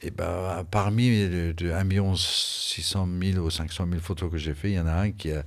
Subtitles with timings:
[0.00, 4.70] Et ben, parmi de, de 1 600 000 ou 500 000 photos que j'ai fait,
[4.70, 5.42] il y en a un qui, a,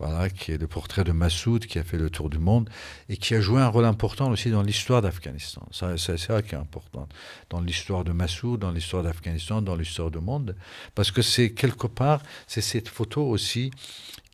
[0.00, 2.68] voilà, qui est le portrait de Massoud, qui a fait le tour du monde
[3.08, 5.62] et qui a joué un rôle important aussi dans l'histoire d'Afghanistan.
[5.70, 7.08] C'est ça qui est important.
[7.50, 10.56] Dans l'histoire de Massoud, dans l'histoire d'Afghanistan, dans l'histoire du monde.
[10.96, 13.70] Parce que c'est quelque part, c'est cette photo aussi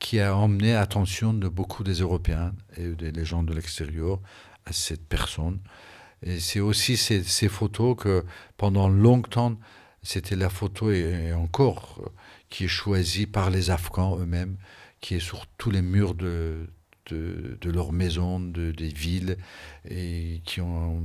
[0.00, 4.21] qui a emmené l'attention de beaucoup des Européens et des gens de l'extérieur
[4.64, 5.59] à cette personne.
[6.39, 8.25] C'est aussi ces, photos que
[8.57, 9.57] pendant longtemps,
[10.03, 12.12] c'était la photo et, encore
[12.51, 14.57] qui est choisie par les Afghans eux-mêmes,
[15.01, 16.66] qui est sur tous les murs de,
[17.10, 19.37] de, leurs maisons, de, des villes,
[19.88, 21.01] et qui ont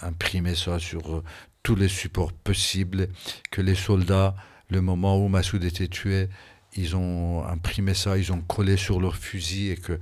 [0.00, 1.22] imprimé ça sur
[1.62, 3.08] tous les supports possibles,
[3.50, 4.34] que les soldats,
[4.70, 6.28] le moment où Massoud était tué,
[6.76, 9.98] ils ont imprimé ça, ils ont collé sur leurs fusils et que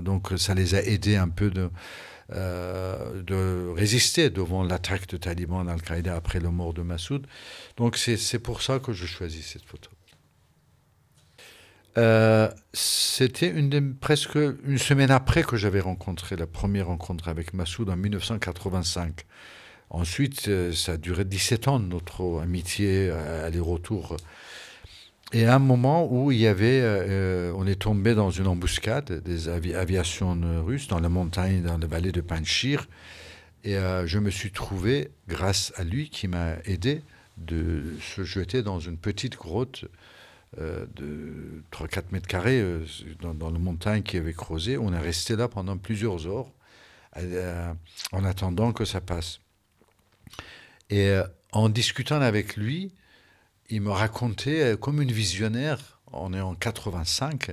[0.00, 1.70] donc ça les a aidés un peu de,
[2.34, 7.26] euh, de résister devant l'attaque de talibans d'Al-Qaïda après la mort de Massoud.
[7.76, 9.90] Donc c'est pour ça que je choisis cette photo.
[11.98, 17.90] Euh, C'était une presque une semaine après que j'avais rencontré la première rencontre avec Massoud
[17.90, 19.26] en 1985.
[19.90, 24.16] Ensuite, euh, ça a duré 17 ans, notre amitié, aller-retour.
[25.32, 29.48] Et un moment où il y avait, euh, on est tombé dans une embuscade des
[29.48, 32.86] avi aviations russes dans la montagne, dans la vallée de Panchir.
[33.64, 37.02] Et euh, je me suis trouvé, grâce à lui, qui m'a aidé
[37.38, 39.86] de se jeter dans une petite grotte
[40.58, 42.84] euh, de 3-4 mètres carrés euh,
[43.20, 44.76] dans, dans, la montagne qui avait creusé.
[44.76, 46.50] On est resté là pendant plusieurs heures
[47.18, 47.72] euh,
[48.12, 49.40] en attendant que ça passe.
[50.88, 52.92] Et euh, en discutant avec lui,
[53.72, 57.52] il me racontait euh, comme une visionnaire, on est en 85,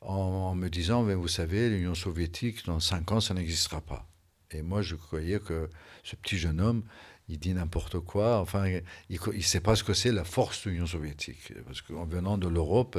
[0.00, 4.08] en, me disant, vous savez, l'Union soviétique, dans 5 ans, ça n'existera pas.
[4.50, 5.68] Et moi, je croyais que
[6.02, 6.82] ce petit jeune homme,
[7.28, 8.40] il dit n'importe quoi.
[8.40, 8.66] Enfin,
[9.10, 11.52] il ne sait pas ce que c'est la force de l'Union soviétique.
[11.66, 12.98] Parce qu'en venant de l'Europe,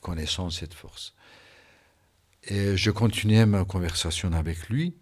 [0.00, 1.14] connaissant cette force.
[2.44, 4.96] Et je continuais ma conversation avec lui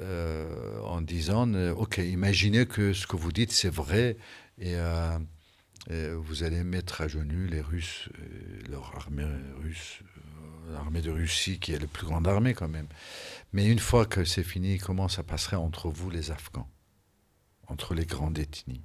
[0.00, 4.16] euh, en disant, euh, OK, imaginez que ce que vous dites, c'est vrai.
[4.58, 5.18] Et euh,
[5.88, 9.24] vous allez mettre à genoux les Russes, euh, leur armée
[9.60, 12.88] russe, euh, l'armée de Russie qui est la plus grande armée quand même.
[13.52, 16.68] Mais une fois que c'est fini, comment ça passerait entre vous les Afghans,
[17.68, 18.82] entre les grandes ethnies?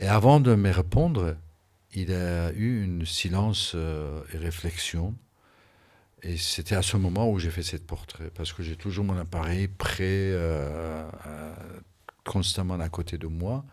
[0.00, 1.36] Et avant de me répondre,
[1.92, 5.14] il a eu une silence euh, et réflexion.
[6.22, 9.16] Et c'était à ce moment où j'ai fait cette portrait, parce que j'ai toujours mon
[9.16, 11.54] appareil prêt, euh, euh,
[12.24, 13.64] constamment à côté de moi.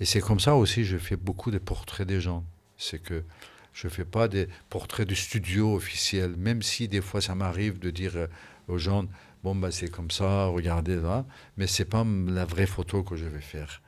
[0.00, 2.44] Et c'est comme ça aussi je fais beaucoup de portraits des gens.
[2.76, 3.24] C'est que
[3.72, 7.78] je ne fais pas des portraits de studio officiels, même si des fois ça m'arrive
[7.78, 8.26] de dire euh,
[8.68, 9.06] aux gens,
[9.44, 13.16] bon, bah, c'est comme ça, regardez là, mais ce n'est pas la vraie photo que
[13.16, 13.82] je vais faire.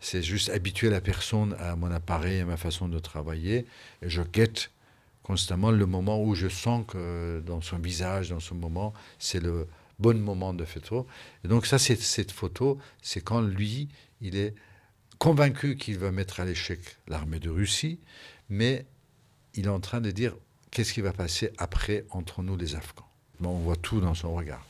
[0.00, 3.66] C'est juste habituer la personne à mon appareil, à ma façon de travailler,
[4.02, 4.70] et je guette
[5.22, 9.66] constamment le moment où je sens que dans son visage, dans ce moment, c'est le
[9.98, 11.06] bon moment de photo.
[11.44, 13.88] Et donc ça, c'est cette photo, c'est quand lui,
[14.20, 14.54] il est
[15.24, 17.98] convaincu qu'il va mettre à l'échec l'armée de Russie,
[18.50, 18.84] mais
[19.54, 20.36] il est en train de dire
[20.70, 23.08] qu'est-ce qui va passer après entre nous les Afghans?
[23.42, 24.66] On voit tout dans son regard.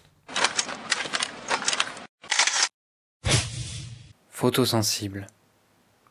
[4.31, 5.27] Photosensible,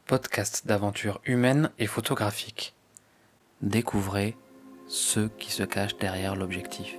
[0.07, 2.75] podcast d'aventure humaine et photographique.
[3.61, 4.35] Découvrez
[4.89, 6.97] ceux qui se cachent derrière l'objectif.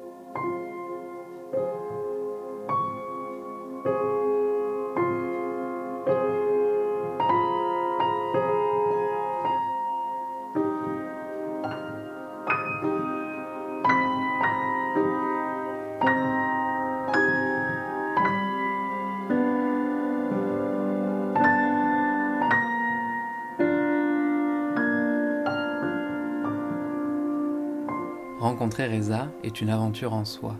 [28.74, 30.56] Rencontrer Reza est une aventure en soi.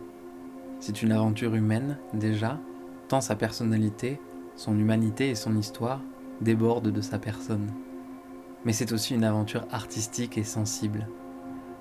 [0.79, 2.61] C'est une aventure humaine, déjà,
[3.09, 4.21] tant sa personnalité,
[4.55, 6.01] son humanité et son histoire
[6.41, 7.73] débordent de sa personne.
[8.65, 11.09] Mais c'est aussi une aventure artistique et sensible.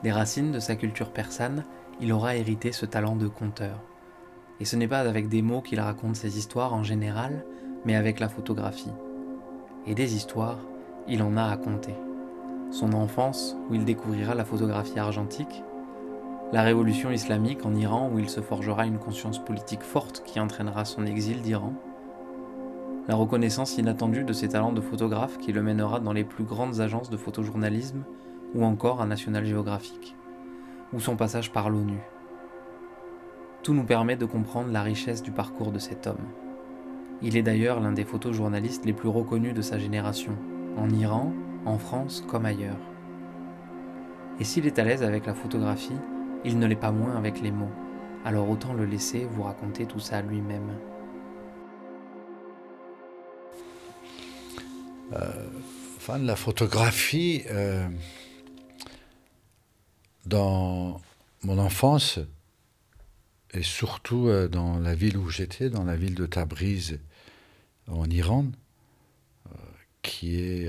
[0.01, 1.65] Des racines de sa culture persane,
[2.01, 3.79] il aura hérité ce talent de conteur.
[4.59, 7.45] Et ce n'est pas avec des mots qu'il raconte ses histoires en général,
[7.85, 8.93] mais avec la photographie.
[9.85, 10.57] Et des histoires,
[11.07, 11.93] il en a à compter.
[12.71, 15.63] Son enfance, où il découvrira la photographie argentique,
[16.53, 20.85] la révolution islamique en Iran où il se forgera une conscience politique forte qui entraînera
[20.85, 21.73] son exil d'Iran,
[23.07, 26.79] la reconnaissance inattendue de ses talents de photographe qui le mènera dans les plus grandes
[26.79, 28.03] agences de photojournalisme
[28.53, 30.15] ou encore à National Geographic,
[30.93, 31.97] ou son passage par l'ONU.
[33.63, 36.27] Tout nous permet de comprendre la richesse du parcours de cet homme.
[37.23, 40.33] Il est d'ailleurs l'un des photojournalistes les plus reconnus de sa génération,
[40.77, 41.33] en Iran,
[41.65, 42.77] en France comme ailleurs.
[44.39, 45.97] Et s'il est à l'aise avec la photographie,
[46.45, 47.71] il ne l'est pas moins avec les mots.
[48.25, 50.69] Alors autant le laisser vous raconter tout ça lui-même.
[55.13, 55.47] Euh,
[56.19, 57.87] la photographie, euh,
[60.25, 61.01] dans
[61.43, 62.19] mon enfance,
[63.53, 66.99] et surtout euh, dans la ville où j'étais, dans la ville de Tabriz,
[67.87, 68.45] en Iran,
[70.01, 70.67] qui est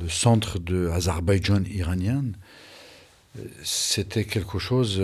[0.00, 2.24] le centre de Azerbaïdjan iranien,
[3.62, 5.02] c'était quelque chose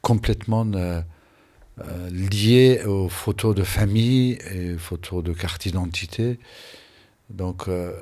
[0.00, 0.64] complètement
[2.10, 6.38] lié aux photos de famille et photos de carte d'identité.
[7.32, 7.92] Donc, euh,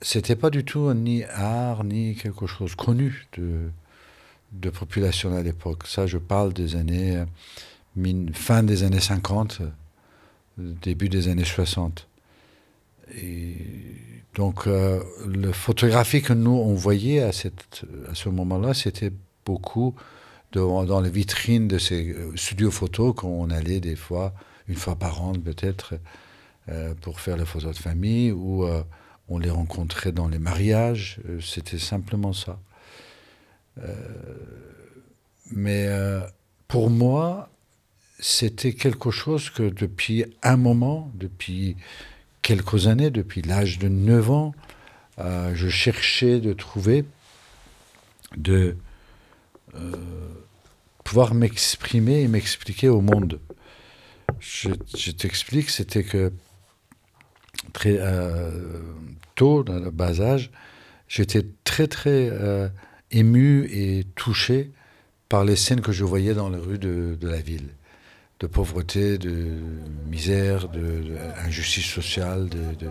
[0.00, 3.70] c'était pas du tout ni art, ni quelque chose connu de,
[4.52, 5.86] de population à l'époque.
[5.86, 7.16] Ça, je parle des années,
[7.96, 9.62] euh, fin des années 50,
[10.58, 12.06] début des années 60.
[13.12, 13.56] Et
[14.34, 19.12] donc, euh, le photographie que nous, on voyait à, cette, à ce moment-là, c'était
[19.44, 19.94] beaucoup
[20.52, 24.32] dans les vitrines de ces studios photos qu'on allait des fois,
[24.68, 25.94] une fois par an peut-être,
[26.70, 28.82] euh, pour faire les photos de famille, ou euh,
[29.28, 31.20] on les rencontrait dans les mariages.
[31.28, 32.58] Euh, c'était simplement ça.
[35.50, 35.88] mais
[36.68, 37.50] pour moi,
[38.18, 41.76] c'était quelque chose que depuis un moment, depuis
[42.44, 44.54] quelques années, depuis l'âge de 9 ans,
[45.18, 47.04] je cherchais de trouver,
[48.36, 48.76] de
[51.04, 53.40] pouvoir m'exprimer et m'expliquer au monde.
[54.40, 56.32] Je, t'explique, c'était que
[57.72, 58.50] très euh,
[59.34, 60.50] tôt, dans le bas âge,
[61.08, 62.68] j'étais très très euh,
[63.10, 64.72] ému et touché
[65.28, 67.68] par les scènes que je voyais dans les rues de, la ville,
[68.44, 69.46] de pauvreté, de
[70.06, 72.48] misère, d'injustice de, sociale.
[72.50, 72.88] De,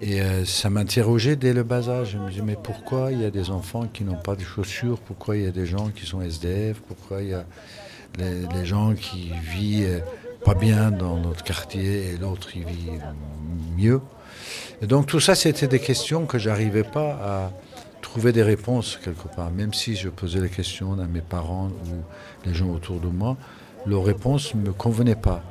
[0.00, 2.10] et euh, ça m'interrogeait dès le bas âge.
[2.12, 4.98] Je me disais, mais pourquoi il y a des enfants qui n'ont pas de chaussures?
[5.00, 7.44] Pourquoi il y a des gens qui sont SDF Pourquoi il y a
[8.18, 10.02] les, gens qui vivent
[10.44, 12.90] pas bien dans notre quartier et l'autre il vit
[13.76, 14.00] mieux?
[14.82, 17.52] Et donc tout ça, c'était des questions que j'arrivais pas à
[18.02, 19.50] trouver des réponses quelque part.
[19.50, 23.36] Même si je posais les questions à mes parents ou les gens autour de moi,
[23.86, 25.42] leurs réponses ne me convenaient pas.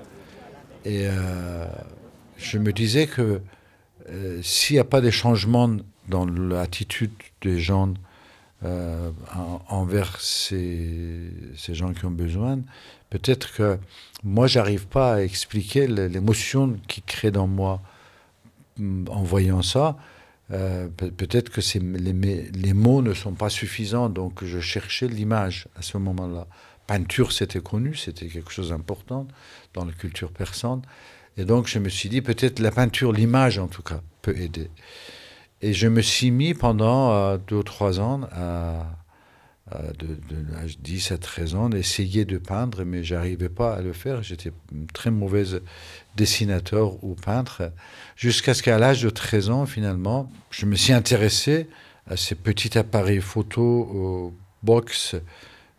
[0.83, 1.65] Et euh,
[2.37, 3.41] je me disais que
[4.09, 5.75] euh, s'il n'y a pas de changement
[6.07, 7.11] dans l'attitude
[7.41, 7.93] des gens
[8.63, 9.09] euh,
[9.67, 12.59] envers ces, ces, gens qui ont besoin,
[13.09, 13.79] peut-être que
[14.23, 17.81] moi, j'arrive pas à expliquer l'émotion qui crée dans moi
[18.79, 19.95] en voyant ça,
[20.49, 25.97] peut-être que les, les, mots ne sont pas suffisants, donc je cherchais l'image à ce
[25.97, 26.45] moment-là.
[26.87, 29.27] Peinture, c'était connu, c'était quelque chose d'important
[29.73, 30.81] dans la culture persane.
[31.37, 34.69] Et donc je me suis dit, peut-être la peinture, l'image en tout cas, peut aider.
[35.61, 38.85] Et je me suis mis pendant euh, deux ou trois ans à,
[39.97, 43.93] de, de l'âge 10 à 13 ans, d'essayer de peindre, mais j'arrivais pas à le
[43.93, 44.21] faire.
[44.21, 44.51] J'étais
[44.93, 45.61] très mauvaise
[46.15, 47.71] dessinateur ou peintre,
[48.15, 51.67] jusqu'à ce qu'à l'âge de 13 ans, finalement, je me suis intéressé
[52.07, 55.15] à ces petits appareils photo box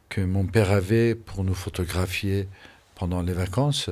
[0.09, 2.49] que mon père avait pour nous photographier
[2.95, 3.91] pendant les vacances.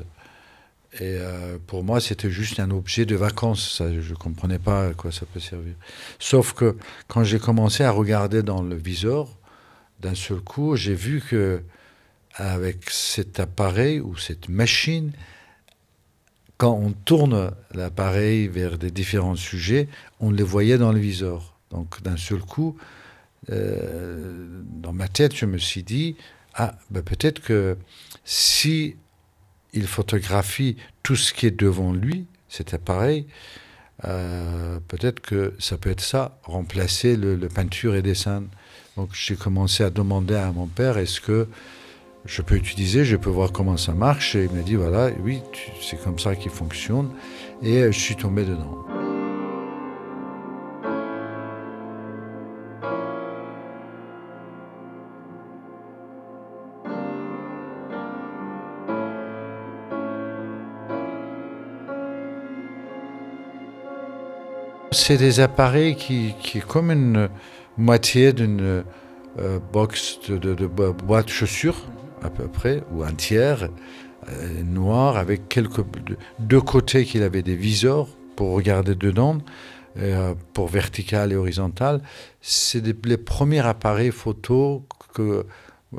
[0.94, 3.76] Et euh, pour moi, c'était juste un objet de vacances.
[3.78, 5.74] Ça, je ne comprenais pas à quoi ça peut servir.
[6.18, 6.76] Sauf que
[7.08, 9.28] quand j'ai commencé à regarder dans le viseur,
[10.00, 11.62] d'un seul coup, j'ai vu que
[12.36, 15.12] avec cet appareil ou cette machine,
[16.58, 19.88] quand on tourne l'appareil vers des différents sujets,
[20.20, 21.54] on les voyait dans le viseur.
[21.70, 22.76] Donc d'un seul coup,
[23.50, 26.16] euh, dans ma tête, je me suis dit,
[26.54, 27.76] ah, ben peut-être que
[28.24, 28.96] si
[29.72, 33.26] il photographie tout ce qui est devant lui, cet appareil,
[34.04, 38.44] euh, peut-être que ça peut être ça, remplacer le, peinture et dessin.
[38.96, 41.48] Donc j'ai commencé à demander à mon père, est-ce que
[42.24, 44.34] je peux utiliser, je peux voir comment ça marche?
[44.36, 45.40] Et il m'a dit, voilà, oui,
[45.82, 47.10] c'est comme ça qu'il fonctionne.
[47.62, 49.03] Et euh, je suis tombé dedans.
[65.06, 67.28] C'est des appareils qui, qui comme une
[67.76, 68.82] moitié d'une
[69.38, 71.76] euh, box de, de, de chaussures
[72.22, 73.68] à peu près, ou un tiers,
[74.30, 75.84] euh, noir, avec quelques,
[76.38, 79.36] deux côtés qu'il avait des viseurs pour regarder dedans,
[79.98, 82.00] euh, pour vertical et horizontal.
[82.40, 85.44] C'est les premiers appareils photo que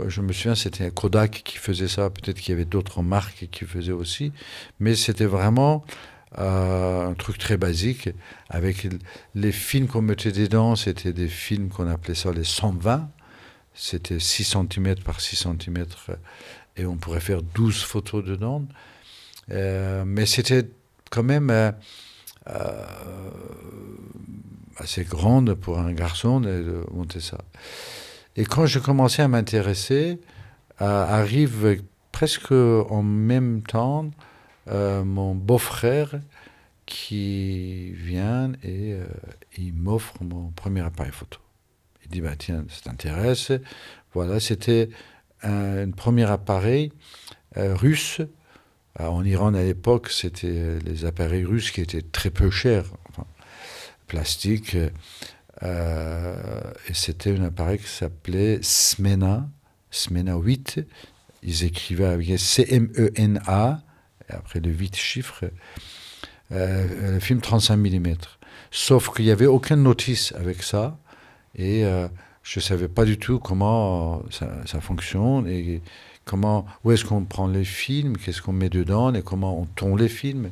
[0.07, 2.09] Je me souviens, c'était Kodak qui faisait ça.
[2.09, 4.31] Peut-être qu'il y avait d'autres marques qui faisaient aussi.
[4.79, 5.85] Mais c'était vraiment
[6.37, 8.09] euh, un truc très basique.
[8.49, 8.87] Avec
[9.35, 13.09] les films qu'on mettait dedans, c'était des films qu'on appelait ça les 120.
[13.73, 15.85] C'était 6 cm par 6 cm.
[16.77, 18.65] Et on pourrait faire 12 photos dedans.
[19.51, 20.67] Euh, mais c'était
[21.09, 21.73] quand même euh,
[24.77, 27.37] assez grande pour un garçon de monter ça.
[28.35, 30.19] Et quand je commençais à m'intéresser,
[30.79, 34.09] arrive presque en même temps
[34.67, 36.19] euh, mon beau-frère
[36.87, 39.05] qui vient et euh,
[39.57, 41.39] il m'offre mon premier appareil photo.
[42.03, 43.51] Il dit, bah, tiens, ça t'intéresse
[44.13, 44.89] Voilà, c'était
[45.43, 46.91] un, premier appareil
[47.57, 48.21] euh, russe.
[48.99, 53.25] en Iran, à l'époque, c'était les appareils russes qui étaient très peu chers, enfin,
[54.07, 54.75] plastique.
[55.61, 59.47] et c'était un appareil qui s'appelait Smena,
[59.91, 60.79] Smena 8.
[61.43, 63.84] Ils écrivaient avec C-M-E-N-A,
[64.29, 65.45] après le 8 chiffres,
[66.51, 68.15] euh, le film 35 mm.
[68.71, 70.97] Sauf qu'il n'y avait aucune notice avec ça,
[71.55, 72.07] et euh,
[72.43, 75.81] je ne savais pas du tout comment ça, fonctionne, et
[76.25, 79.99] comment, où est-ce qu'on prend les films, qu'est-ce qu'on met dedans, et comment on tourne
[79.99, 80.49] les films.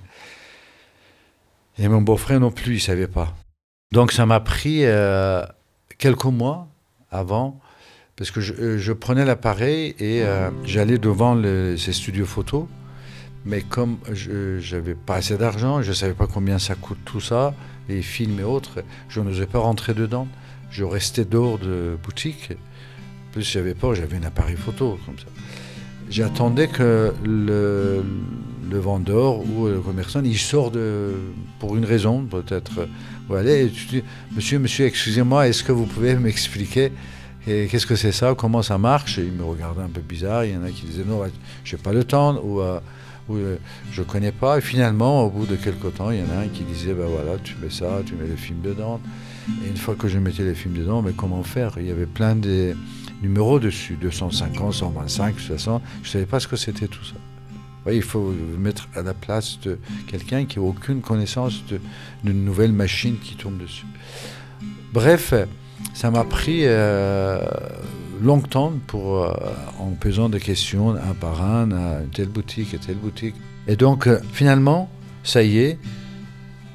[1.77, 3.35] Et mon beau-frère non plus, il ne savait pas.
[3.91, 5.43] Donc ça m'a pris euh,
[5.97, 6.67] quelques mois
[7.11, 7.59] avant,
[8.15, 10.23] parce que je prenais l'appareil et
[10.63, 11.35] j'allais devant
[11.77, 12.67] ces studios photos.
[13.45, 17.19] Mais comme je n'avais pas assez d'argent, je ne savais pas combien ça coûte tout
[17.19, 17.53] ça,
[17.89, 20.27] les films et autres, je n'osais pas rentrer dedans.
[20.71, 22.51] Je restais dehors de boutique.
[22.51, 25.25] En plus, j'avais pas, j'avais un appareil photo comme ça.
[26.09, 28.03] J'attendais que le,
[28.71, 30.71] vendeur ou le commerçant, il sort
[31.59, 32.87] pour une raison peut-être.
[33.27, 34.03] Voilà, tu dis,
[34.35, 36.91] monsieur, monsieur, excusez-moi, est-ce que vous pouvez m'expliquer
[37.45, 39.19] qu'est-ce que c'est ça, comment ça marche?
[39.19, 40.45] Et Il me regardait un peu bizarre.
[40.45, 41.21] Il y en a qui disaient non,
[41.63, 42.39] j'ai pas le temps.
[42.43, 42.79] Ou, euh,
[43.29, 43.37] où
[43.91, 44.57] je ne connais pas.
[44.57, 47.07] Et finalement, au bout de quelques temps, il y en a un qui disait, ben
[47.07, 48.99] voilà, tu mets ça, tu mets le film dedans.
[49.63, 51.73] Et une fois que je mettais les films dedans, mais comment faire?
[51.77, 52.75] Il y avait plein de
[53.21, 55.81] numéros dessus, 250, 125, 60.
[56.01, 57.15] Je ne savais pas ce que c'était tout ça.
[57.91, 61.63] il faut mettre à la place de quelqu'un qui n'a aucune connaissance
[62.23, 63.85] d'une nouvelle machine qui tourne dessus.
[64.93, 65.33] Bref,
[65.93, 67.41] ça m'a pris euh,
[68.21, 69.31] longtemps pour, euh,
[69.79, 73.35] en posant des questions un par un à telle boutique et telle boutique.
[73.67, 74.89] Et donc, euh, finalement,
[75.23, 75.79] ça y est,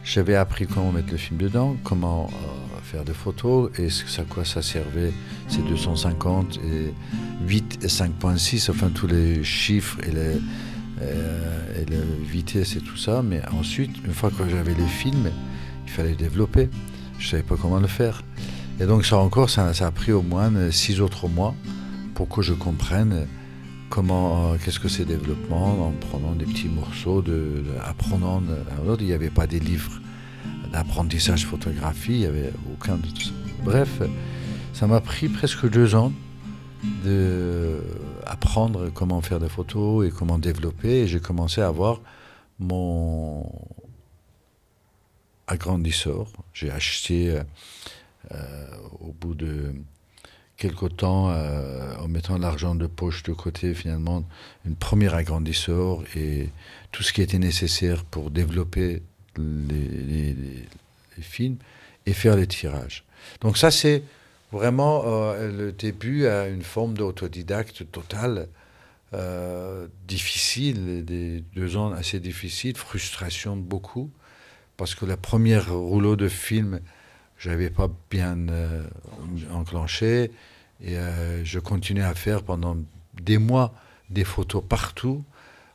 [0.04, 2.30] j'avais appris comment mettre le film dedans, comment
[2.82, 5.12] faire des photos et à quoi ça servait
[5.48, 6.94] ces 250 et
[7.46, 10.36] 8 et 5.6, enfin tous les chiffres et les,
[11.02, 13.22] et la vitesse et tout ça.
[13.22, 15.30] Mais ensuite, une fois que j'avais les films,
[15.84, 16.70] il fallait développer.
[17.18, 18.22] Je ne savais pas comment le faire.
[18.80, 21.54] Et donc ça encore, ça, a pris au moins six autres mois
[22.14, 23.26] pour que je comprenne
[23.90, 28.42] comment, euh, qu'est-ce que c'est développement, en prenant des petits morceaux, de, apprenant.
[29.00, 30.00] il n'y avait pas des livres
[30.72, 33.30] d'apprentissage photographie, il n'y avait aucun de tout ça.
[33.64, 34.02] Bref,
[34.72, 36.12] ça m'a pris presque deux ans
[37.04, 41.02] d'apprendre comment faire des photos et comment développer.
[41.02, 42.00] Et j'ai commencé à avoir
[42.58, 43.50] mon
[45.46, 46.26] agrandisseur.
[46.52, 47.42] J'ai acheté euh, euh,
[49.00, 49.74] au bout de
[50.58, 54.24] quelque temps, euh, en mettant l'argent de poche de côté, finalement,
[54.66, 56.50] une première agrandisseur et
[56.92, 59.02] tout ce qui était nécessaire pour développer
[59.38, 60.36] les,
[61.20, 61.56] films
[62.06, 63.04] et faire les tirages.
[63.40, 64.02] Donc ça, c'est
[64.52, 68.48] vraiment euh, le début à une forme d'autodidacte totale,
[70.06, 74.10] difficile, des deux ans assez difficiles, frustration beaucoup,
[74.76, 76.80] parce que la première rouleau de film
[77.38, 78.82] je n'avais pas bien euh,
[79.52, 80.30] enclenché.
[80.80, 82.76] Et euh, je continuais à faire pendant
[83.14, 83.74] des mois
[84.10, 85.24] des photos partout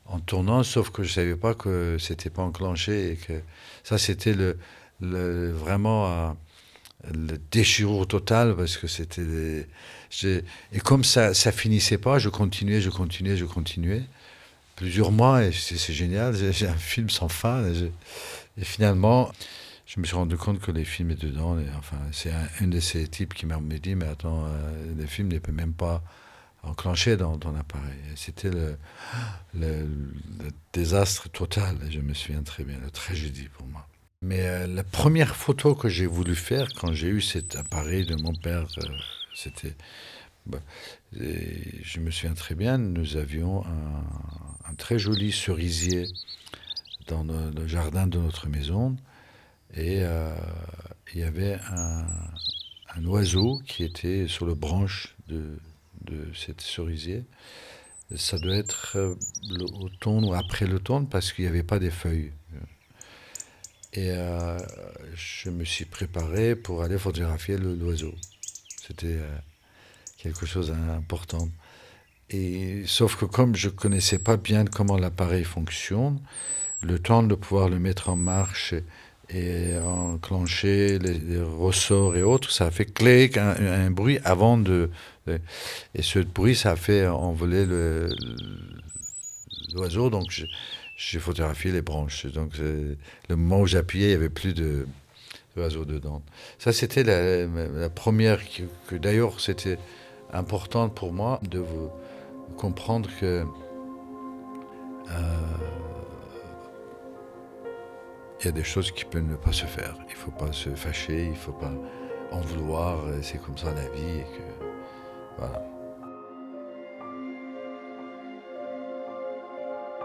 [0.05, 3.41] en tournant, sauf que je ne savais pas que c'était pas enclenché et que
[3.83, 4.57] ça c'était le,
[5.01, 6.29] le, vraiment euh,
[7.13, 9.67] le déchirure total parce que c'était
[10.23, 14.03] et comme ça ça finissait pas, je continuais, je continuais, je continuais
[14.75, 17.63] plusieurs mois et c'est génial, j'ai un film sans fin
[18.57, 19.31] et finalement
[19.85, 21.57] je me suis rendu compte que les films étaient dedans.
[21.77, 25.39] enfin, c'est un, de ces types qui m'a dit Mais attends, euh, les films ne
[25.39, 26.01] peuvent même pas
[26.63, 27.99] enclencher dans ton appareil.
[28.15, 28.51] C'était
[29.53, 29.87] le,
[30.71, 33.85] désastre total, je me souviens très bien, la tragédie pour moi.
[34.21, 38.15] Mais euh, la première photo que j'ai voulu faire quand j'ai eu cet appareil de
[38.15, 38.87] mon père, euh,
[39.35, 39.75] c'était.
[40.45, 40.59] Bah,
[41.13, 43.63] je me souviens très bien, nous avions
[44.65, 46.09] un très joli cerisier
[47.07, 48.97] dans le jardin de notre maison.
[49.75, 50.35] Et euh,
[51.13, 55.57] il y avait un, oiseau qui était sur le branche de,
[56.01, 57.23] de cette cerisier.
[58.15, 59.15] Ça doit être euh,
[59.49, 62.31] l'automne ou après l'automne parce qu'il n'y avait pas des feuilles.
[63.93, 64.57] Et euh,
[65.15, 68.13] je me suis préparé pour aller photographier l'oiseau.
[68.85, 69.19] C'était
[70.17, 71.47] quelque chose d'important.
[72.29, 76.19] Et sauf que comme je connaissais pas bien comment l'appareil fonctionne,
[76.81, 78.73] le temps de pouvoir le mettre en marche
[79.29, 84.89] et enclencher les, ressorts et autres, ça a fait clic, un, bruit avant de,
[85.95, 87.65] Et ce bruit, ça a fait envoler
[89.73, 90.09] l'oiseau.
[90.09, 90.45] Donc
[90.95, 92.25] j'ai photographié les branches.
[92.27, 94.85] Donc le moment où j'appuyais, il n'y avait plus de
[95.55, 96.21] d'oiseaux dedans.
[96.57, 98.39] Ça, c'était la, première,
[98.87, 99.77] que, d'ailleurs, c'était
[100.31, 101.91] important pour moi de vous
[102.57, 103.45] comprendre que
[105.09, 105.37] euh,
[108.43, 109.95] il y a des choses qui peuvent ne pas se faire.
[110.09, 111.71] Il ne faut pas se fâcher, il ne faut pas
[112.31, 114.19] en vouloir, c'est comme ça la vie.
[114.19, 114.25] Et
[115.37, 115.63] voilà.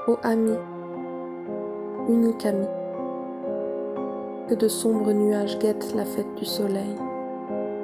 [0.06, 0.52] Ô ami,
[2.08, 2.66] unique ami,
[4.48, 6.94] que de sombres nuages guettent la fête du soleil,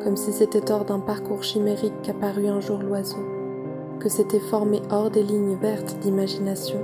[0.05, 3.27] comme si c'était hors d'un parcours chimérique qu'apparut un jour l'oiseau,
[3.99, 6.81] que s'était formé hors des lignes vertes d'imagination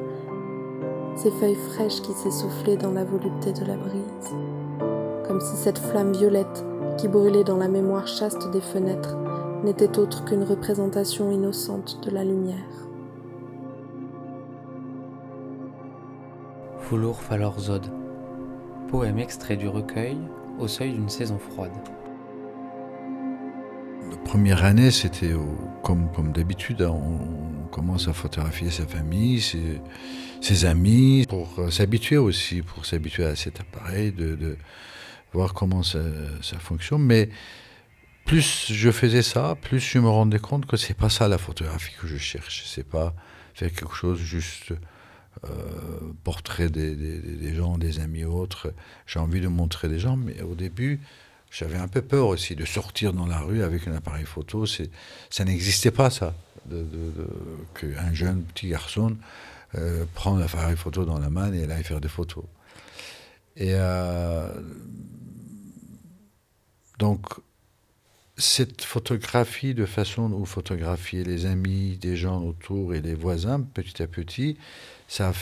[1.16, 4.34] ces feuilles fraîches qui s'essoufflaient dans la volupté de la brise,
[5.26, 6.64] comme si cette flamme violette
[6.98, 9.16] qui brûlait dans la mémoire chaste des fenêtres
[9.64, 12.56] n'était autre qu'une représentation innocente de la lumière.
[16.78, 17.86] Foulour Falorzode,
[18.88, 20.16] poème extrait du recueil
[20.58, 21.70] Au seuil d'une saison froide.
[24.10, 25.34] La première année, c'était
[25.82, 29.40] comme, comme d'habitude, hein, on commence à photographier sa famille,
[30.40, 34.56] ses, amis, pour euh, s'habituer aussi, pour s'habituer à cet appareil, de,
[35.32, 36.00] voir comment ça,
[36.58, 37.02] fonctionne.
[37.02, 37.28] Mais
[38.24, 41.94] plus je faisais ça, plus je me rendais compte que c'est pas ça la photographie
[42.00, 42.64] que je cherche.
[42.66, 43.14] C'est pas
[43.54, 44.72] faire quelque chose juste
[45.44, 45.48] euh,
[46.24, 48.74] portrait des, des, gens, des amis autres.
[49.06, 51.00] J'ai envie de montrer des gens, mais au début,
[51.50, 54.66] j'avais un peu peur aussi de sortir dans la rue avec un appareil photo.
[54.66, 56.34] Ça n'existait pas ça,
[57.74, 59.16] qu'un jeune petit garçon
[59.76, 62.42] euh, prendre l'appareil photo dans la main et aller faire des photos.
[63.56, 64.48] Et euh,
[66.98, 67.26] donc,
[68.36, 74.02] cette photographie de façon où photographier les amis, des gens autour et les voisins, petit
[74.02, 74.56] à petit,
[75.06, 75.32] ça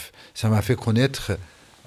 [0.44, 1.32] m'a fait connaître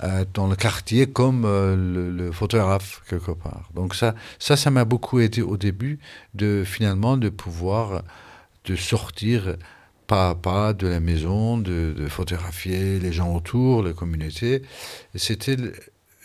[0.04, 3.69] euh, dans le quartier comme le, photographe quelque part.
[3.75, 5.99] Donc ça, ça, ça m'a beaucoup aidé au début
[6.34, 8.01] de finalement de pouvoir
[8.65, 9.56] de sortir
[10.12, 14.62] pas à pas de la maison, de, photographier les gens autour, la communauté.
[15.15, 15.56] C'était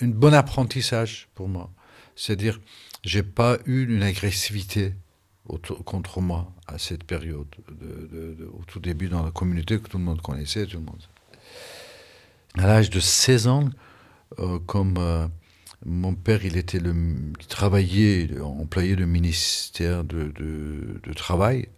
[0.01, 1.71] un bon apprentissage pour moi.
[2.17, 2.59] C'est-à-dire,
[3.05, 4.95] j'ai pas eu une agressivité
[5.85, 7.47] contre moi à cette période,
[8.59, 11.03] au tout début dans la communauté que tout le monde connaissait, tout le monde.
[12.59, 13.71] À l'âge de 16 ans,
[14.41, 15.29] euh, comme euh,
[15.85, 16.93] mon père, il était le,
[17.39, 21.69] il travaillait, employé du ministère de, de Travail,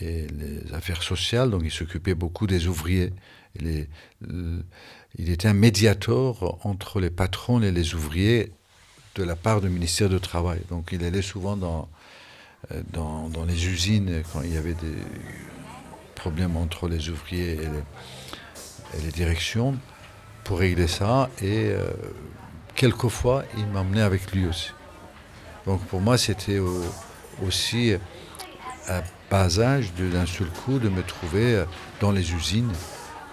[0.00, 3.12] les affaires sociales, donc il s'occupait beaucoup des ouvriers.
[3.60, 3.86] Il,
[5.18, 8.52] il, était un médiateur entre les patrons et les ouvriers
[9.14, 10.60] de la part du ministère du Travail.
[10.70, 11.88] Donc il allait souvent dans,
[12.72, 14.96] euh, dans, les usines quand il y avait des
[16.14, 19.76] problèmes entre les ouvriers et les, et les directions
[20.44, 21.30] pour régler ça.
[21.42, 21.90] Et euh,
[22.74, 24.70] quelquefois, il m'emmenait avec lui aussi.
[25.66, 26.60] Donc pour moi, c'était
[27.44, 27.94] aussi
[28.88, 31.64] un pas âge d'un seul coup de me trouver euh,
[32.00, 32.72] dans les usines,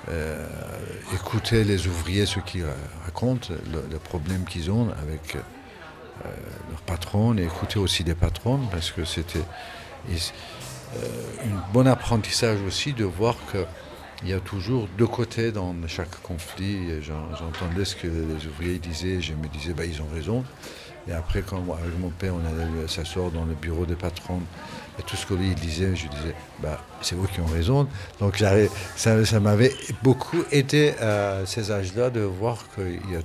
[0.10, 0.46] euh,
[1.14, 2.66] écouter les ouvriers ce qu'ils
[3.04, 6.30] racontent, le, problème qu'ils ont avec euh,
[6.70, 9.44] leurs patrons, et écouter aussi des patrons, parce que c'était
[10.10, 17.02] un bon apprentissage aussi de voir qu'il y a toujours deux côtés dans chaque conflit.
[17.02, 20.46] J'entendais ce que les ouvriers disaient, je me disais, bah, ils ont raison.
[21.08, 24.42] Et après, quand avec mon père, on allait s'asseoir dans le bureau des patrons,
[25.00, 27.88] et tout ce que lui disait, je disais, bah, c'est vous qui ont raison.
[28.20, 28.42] Donc
[28.96, 33.22] ça, m'avait beaucoup aidé à ces âges-là de voir qu'il y a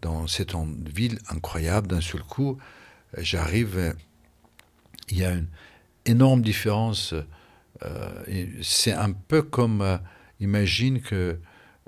[0.00, 0.54] dans cette
[0.92, 1.86] ville incroyable.
[1.86, 2.58] D'un seul coup,
[3.16, 3.94] j'arrive,
[5.08, 5.46] il y a une
[6.04, 7.14] énorme différence.
[7.84, 10.00] Euh, c'est un peu comme,
[10.40, 11.38] imagine que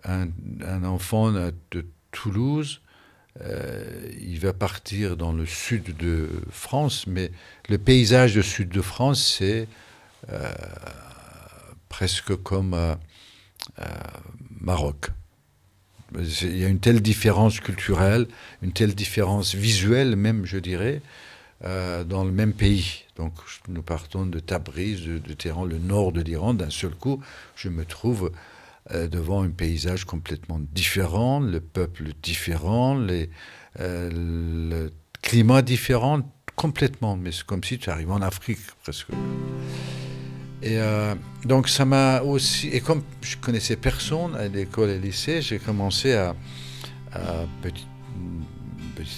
[0.05, 2.81] un, enfant de Toulouse,
[3.41, 7.33] euh, il va partir dans le sud de France, mais
[7.69, 9.67] le paysage du sud de France, c'est
[10.31, 10.53] euh,
[11.97, 12.95] presque comme euh,
[14.61, 15.11] Maroc.
[16.17, 18.27] Il y a une telle différence culturelle,
[18.63, 21.01] une telle différence visuelle même, je dirais,
[21.61, 23.05] dans le même pays.
[23.17, 23.33] Donc
[23.69, 26.55] nous partons de Tabriz, de, Téhéran, le nord de l'Iran.
[26.55, 27.21] D'un seul coup,
[27.55, 28.33] je me trouve
[28.91, 33.31] euh, devant un paysage complètement différent, le peuple différent, les,
[33.81, 36.21] euh, le climat différent,
[36.57, 37.17] complètement.
[37.17, 39.09] Mais c'est comme si tu arrives en Afrique presque.
[40.65, 45.01] Et euh, donc ça m'a aussi, et comme je connaissais personne à l'école et au
[45.01, 46.35] lycée, j'ai commencé à,
[47.63, 47.87] petit,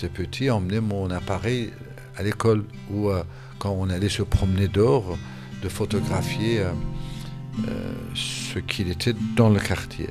[0.05, 1.71] à petit emmener mon appareil
[2.17, 3.11] à l'école, ou
[3.59, 5.17] quand on allait se promener dehors,
[5.63, 6.63] de photographier
[7.69, 10.11] euh, ce qu'il était dans le quartier.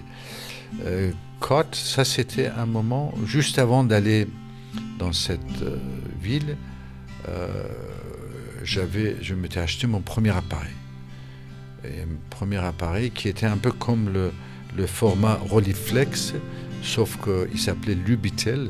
[0.84, 4.28] Euh, Côte, ça c'était un moment juste avant d'aller
[4.98, 5.78] dans cette euh,
[6.20, 6.58] ville.
[8.64, 10.74] j'avais, je m'étais acheté mon premier appareil.
[11.86, 14.32] Et mon premier appareil qui était un peu comme le,
[14.88, 16.34] format Rolleiflex,
[16.82, 18.70] sauf qu'il s'appelait Lubitel.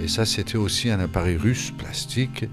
[0.00, 2.44] Et ça, c'était aussi un appareil russe plastique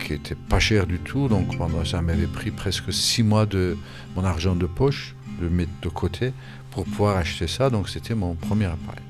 [0.00, 1.28] qui était pas cher du tout.
[1.28, 1.54] Donc
[1.84, 3.76] ça m'avait pris presque six mois de
[4.16, 6.32] mon argent de poche, de mettre de côté
[6.70, 7.68] pour pouvoir acheter ça.
[7.68, 9.02] Donc c'était mon premier appareil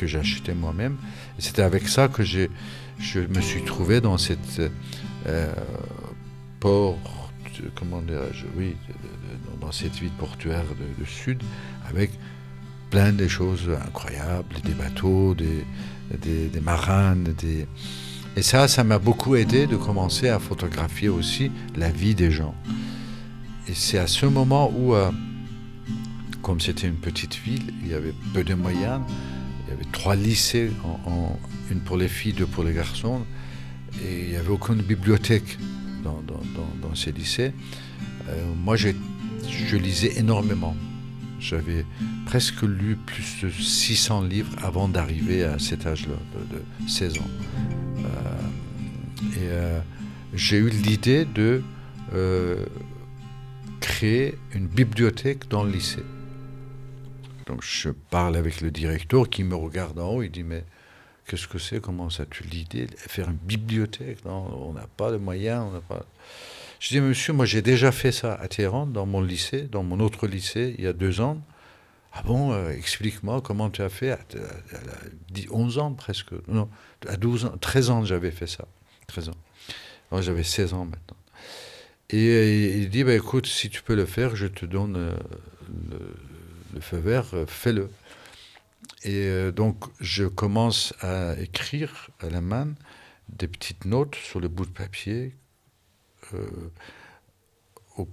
[0.00, 0.96] que acheté moi-même.
[1.38, 2.48] Et c'était avec ça que je
[3.20, 4.60] me suis trouvé dans cette
[5.26, 5.52] euh,
[6.58, 7.19] port,
[7.74, 8.76] comment dirais-je, oui,
[9.60, 10.64] dans cette ville portuaire
[10.98, 11.42] de, sud,
[11.88, 12.10] avec
[12.90, 15.64] plein de choses incroyables, des bateaux, des,
[16.18, 16.60] des, des
[18.36, 22.54] et ça, ça m'a beaucoup aidé de commencer à photographier aussi la vie des gens.
[23.68, 25.10] Et c'est à ce moment où, euh,
[26.40, 29.00] comme c'était une petite ville, il y avait peu de moyens,
[29.66, 30.70] il y avait trois lycées,
[31.70, 33.26] une pour les filles, deux pour les garçons,
[34.04, 35.58] et il n'y avait aucune bibliothèque
[36.02, 37.52] dans, ces lycées.
[38.28, 40.74] Euh, moi, je lisais énormément.
[41.38, 41.86] J'avais
[42.26, 46.16] presque lu plus de 600 livres avant d'arriver à cet âge-là,
[46.50, 47.30] de, 16 ans.
[47.98, 48.02] Euh,
[49.36, 49.80] et euh,
[50.34, 51.62] j'ai eu l'idée de
[53.80, 56.02] créer une bibliothèque dans le lycée.
[57.46, 60.64] Donc je parle avec le directeur qui me regarde en haut, il dit mais
[61.30, 65.16] qu'est-ce que c'est Comment ça tu l'idée faire une bibliothèque Non, on n'a pas de
[65.16, 66.04] moyens, on pas.
[66.80, 70.00] Je dis monsieur, moi j'ai déjà fait ça à Téhéran, dans mon lycée, dans mon
[70.00, 71.40] autre lycée, il y a deux ans.
[72.12, 74.18] Ah bon, explique-moi comment tu as fait à,
[75.50, 76.32] 11 ans presque.
[76.48, 76.68] Non,
[77.06, 78.66] à 12 ans, 13 ans j'avais fait ça.
[79.06, 79.36] 13 ans.
[80.10, 81.16] Moi j'avais 16 ans maintenant.
[82.12, 85.12] Et, il dit, bah, écoute, si tu peux le faire, je te donne euh,
[86.74, 87.88] le, feu vert, euh, fais-le.
[89.02, 92.68] Et euh, donc je commence à écrire à la main
[93.28, 95.34] des petites notes sur le bout de papier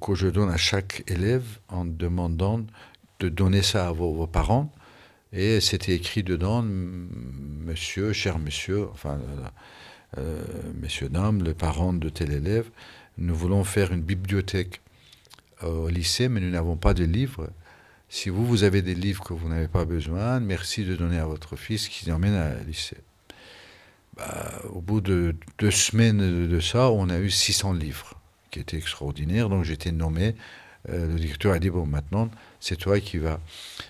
[0.02, 2.65] que je donne à chaque élève en demandant
[3.19, 4.71] de donner ça à vos parents.
[5.34, 9.47] Et c'était écrit dedans, monsieur, cher monsieur, enfin, euh,
[10.19, 10.43] euh,
[10.80, 12.69] messieurs, dames, les parents de tel élève,
[13.17, 14.82] nous voulons faire une bibliothèque
[15.63, 17.50] au lycée, mais nous n'avons pas de livres.
[18.10, 21.26] Si vous, vous avez des livres que vous n'avez pas besoin, merci de donner à
[21.26, 22.98] votre fils qui emmène à lycée.
[24.15, 28.13] Bah, au bout de deux semaines de ça, on a eu 600 livres,
[28.50, 29.50] qui étaient extraordinaires.
[29.50, 30.36] Donc j'étais nommé.
[30.89, 33.41] Euh, le directeur a dit, bon, maintenant, c'est toi qui vas.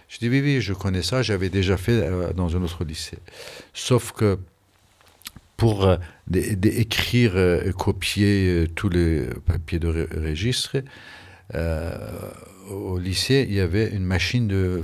[0.10, 3.20] Je dis oui, oui, je connais ça, j'avais déjà fait euh, dans un autre lycée.
[3.74, 4.40] Sauf que
[5.58, 5.98] pour euh,
[6.34, 10.78] écrire et copier tous les papiers de registre,
[12.70, 14.82] au lycée, il y avait une machine de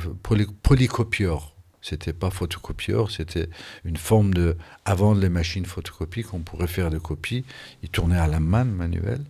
[0.63, 1.55] polycopieur.
[1.81, 3.49] C'était pas photocopieur, c'était
[3.83, 4.55] une forme de.
[4.85, 7.43] Avant les machines photocopies, qu'on pourrait faire des copies,
[7.81, 9.25] il tournait à la main manuelle.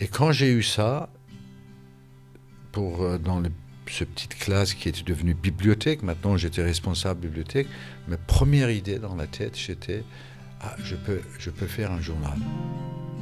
[0.00, 1.10] Et quand j'ai eu ça,
[2.72, 3.42] pour, euh, dans
[3.86, 6.02] ce petite classe qui était devenue bibliothèque.
[6.02, 7.66] Maintenant, j'étais responsable bibliothèque.
[8.08, 10.04] Ma première idée dans la tête, j'étais
[10.60, 12.38] ah, je, peux, je peux faire un journal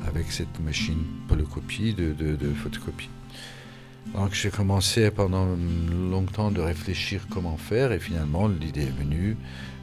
[0.07, 3.09] avec cette machine polocopie de, de, de photocopie.
[4.15, 5.47] Donc j'ai commencé pendant
[6.11, 9.37] longtemps de réfléchir comment faire et finalement l'idée est venue.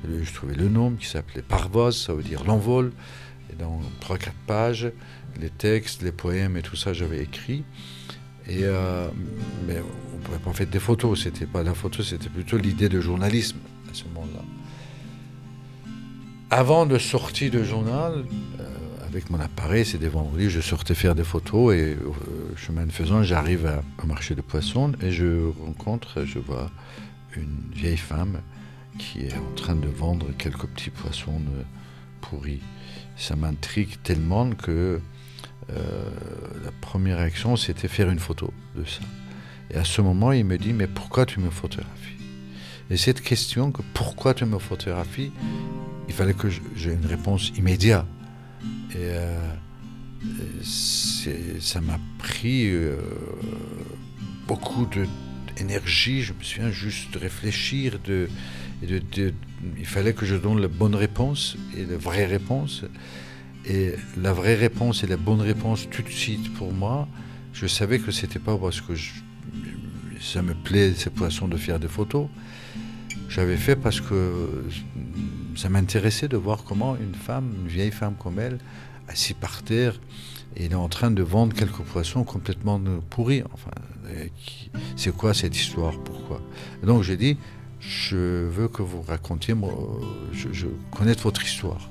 [0.04, 2.92] Je trouvais le nom qui s'appelait Parvose, ça veut dire l'envol.
[3.52, 4.92] Et dans 3-4 pages,
[5.40, 7.64] les textes, les poèmes et tout ça, j'avais écrit.
[8.48, 9.08] Et euh,
[9.68, 9.78] mais
[10.14, 13.02] on ne pouvait pas faire des photos, c'était pas la photo, c'était plutôt l'idée de
[13.02, 13.58] journalisme
[13.90, 14.44] à ce moment-là.
[16.52, 18.24] Avant de sortir de journal,
[19.16, 21.96] avec mon appareil, c'est des vendredis, je sortais faire des photos et euh,
[22.58, 26.70] chemin de faisant, j'arrive au marché de poissons et je rencontre, je vois
[27.38, 28.42] une vieille femme
[29.00, 31.42] qui est en train de vendre quelques petits poissons
[32.20, 32.60] pourris.
[33.16, 35.00] Ça m'intrigue tellement que
[35.70, 36.10] euh,
[36.66, 39.00] la première réaction, c'était faire une photo de ça.
[39.72, 42.18] Et à ce moment, il me dit, mais pourquoi tu me photographies?
[42.90, 45.32] Et cette question, que pourquoi tu me photographies,
[46.10, 48.06] il fallait que j'ai une réponse immédiate.
[48.96, 49.52] Et euh,
[51.60, 52.96] ça m'a pris euh,
[54.48, 54.88] beaucoup
[55.58, 56.22] d'énergie.
[56.22, 58.00] Je me souviens juste de réfléchir.
[58.06, 58.30] De,
[58.82, 62.86] il fallait que je donne la bonne réponse et la vraie réponse.
[63.66, 67.08] Et la vraie réponse et la bonne réponse tout de suite pour moi,
[67.52, 68.94] je savais que c'était pas parce que
[70.22, 72.28] ça me plaît ces poissons de faire des photos.
[73.28, 74.64] J'avais fait parce que
[75.56, 78.58] ça m'intéressait de voir comment une femme, une vieille femme comme elle,
[79.08, 80.00] assise par terre,
[80.56, 83.44] est en train de vendre quelques poissons complètement pourris.
[83.54, 83.72] Enfin,
[84.96, 85.98] c'est quoi cette histoire?
[86.04, 86.42] Pourquoi?
[86.84, 87.38] Donc j'ai dit,
[87.80, 89.74] je veux que vous racontiez, moi,
[90.32, 91.90] je, je connais votre histoire.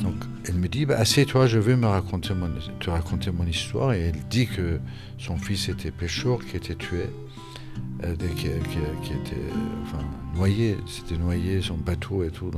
[0.00, 0.14] Donc
[0.46, 3.92] elle me dit, bah, toi je veux me raconter mon, te raconter mon histoire.
[3.94, 4.80] Et elle dit que
[5.18, 7.06] son fils était pêcheur, qui était tué,
[8.04, 9.52] euh, qui, était
[10.34, 12.50] noyé, c'était noyé son bateau et tout.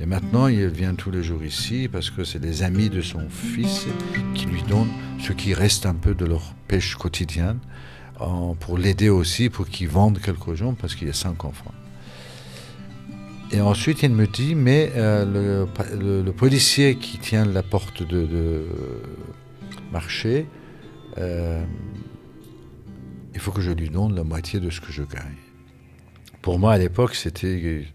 [0.00, 3.28] Et maintenant il vient tous les jours ici parce que c'est des amis de son
[3.28, 3.86] fils
[4.34, 7.58] qui lui donnent ce qui reste un peu de leur pêche quotidienne
[8.60, 11.72] pour l'aider aussi, pour qu'il vende quelques jours parce qu'il a cinq enfants.
[13.52, 15.66] Et ensuite, il me dit, mais euh,
[16.24, 18.64] le, policier qui tient la porte de,
[19.92, 20.46] marché,
[21.18, 21.62] euh,
[23.34, 25.36] il faut que je lui donne la moitié de ce que je gagne.
[26.40, 27.86] Pour moi, à l'époque, c'était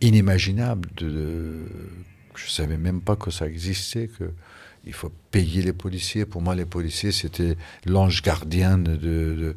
[0.00, 0.88] inimaginable.
[0.98, 6.24] Je ne savais même pas que ça existait, qu'il faut payer les policiers.
[6.24, 7.56] Pour moi, les policiers, c'était
[7.86, 9.56] l'ange gardien de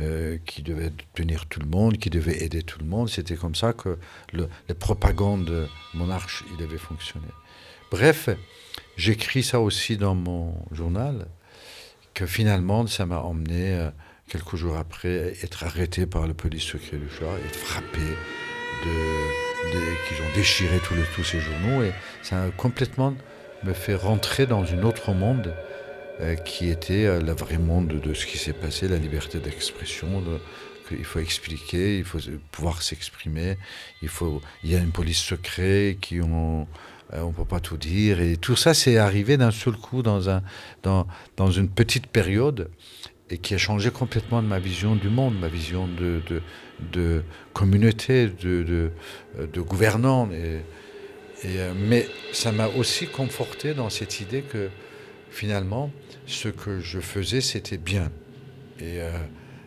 [0.00, 3.10] euh, qui devait tenir tout le monde, qui devait aider tout le monde.
[3.10, 3.98] C'était comme ça que
[4.32, 7.26] le, les propagandes monarches, il avait fonctionné.
[7.90, 8.30] Bref,
[8.96, 11.26] j'écris ça aussi dans mon journal,
[12.14, 13.90] que finalement, ça m'a emmené, euh,
[14.32, 20.22] quelques jours après, être arrêté par le police secret du choix, être frappé de, qu'ils
[20.22, 21.82] ont déchiré tous, ces journaux.
[21.82, 21.92] Et
[22.22, 23.14] ça a complètement
[23.62, 25.54] me fait rentrer dans un autre monde
[26.20, 30.24] euh, qui était euh, le vrai monde de ce qui s'est passé, la liberté d'expression,
[30.88, 32.18] qu'il faut expliquer, il faut
[32.50, 33.58] pouvoir s'exprimer,
[34.00, 36.66] il, faut, il y a une police secrète qui euh, on
[37.12, 38.22] ne peut pas tout dire.
[38.22, 40.42] Et tout ça, c'est arrivé d'un seul coup dans, un,
[40.82, 42.70] dans, dans, une petite période
[43.30, 46.20] et qui a changé complètement ma vision du monde, ma vision de,
[46.92, 48.90] de, communauté, de, de,
[49.46, 50.30] de gouvernant.
[50.32, 50.60] Et,
[51.44, 54.68] et, mais ça m'a aussi conforté dans cette idée que
[55.30, 55.90] finalement,
[56.26, 58.10] ce que je faisais, c'était bien.
[58.78, 59.10] Et euh,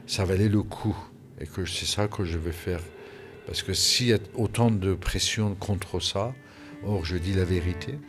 [0.07, 0.95] ça valait le coup.
[1.41, 2.79] Et que c'est ça que je veux faire.
[3.45, 6.33] Parce que s'il y a autant de pression contre ça,
[6.83, 7.99] or je dis la vérité,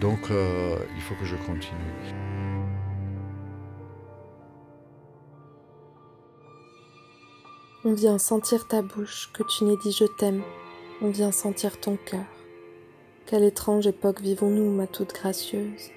[0.00, 2.39] donc euh, il faut que je continue.
[7.82, 10.42] On vient sentir ta bouche, que tu n'aies dit je t'aime.
[11.00, 12.26] On vient sentir ton cœur.
[13.24, 15.88] Quelle étrange époque vivons-nous, ma toute gracieuse?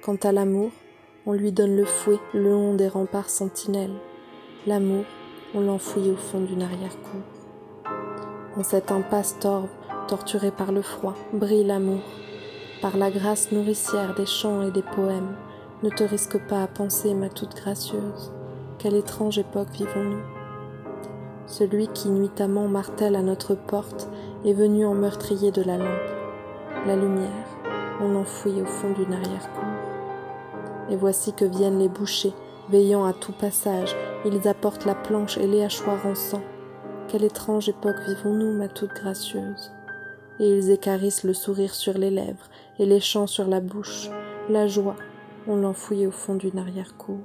[0.00, 0.70] Quant à l'amour,
[1.26, 4.00] on lui donne le fouet le long des remparts sentinelles.
[4.66, 5.04] L'amour,
[5.54, 7.92] on l'enfouit au fond d'une arrière-cour.
[8.56, 9.68] En cette impasse torve,
[10.08, 12.00] torturée par le froid, brille l'amour.
[12.80, 15.36] Par la grâce nourricière des chants et des poèmes,
[15.82, 18.32] ne te risque pas à penser, ma toute gracieuse,
[18.78, 20.37] quelle étrange époque vivons-nous?
[21.48, 24.10] Celui qui nuitamment martèle à notre porte
[24.44, 25.88] est venu en meurtrier de la lampe.
[26.86, 27.46] La lumière,
[28.02, 29.64] on l'enfouit au fond d'une arrière-cour.
[30.90, 32.34] Et voici que viennent les bouchers,
[32.68, 36.42] veillant à tout passage, ils apportent la planche et les hachoirs en sang.
[37.08, 39.72] Quelle étrange époque vivons-nous, ma toute gracieuse?
[40.40, 44.10] Et ils écarissent le sourire sur les lèvres et les chants sur la bouche.
[44.50, 44.96] La joie,
[45.46, 47.20] on l'enfouit au fond d'une arrière-cour.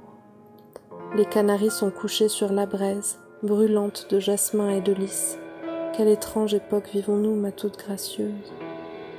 [1.14, 5.38] Les canaris sont couchés sur la braise, brûlante de jasmin et de lys.
[5.94, 8.52] Quelle étrange époque vivons-nous, ma toute gracieuse?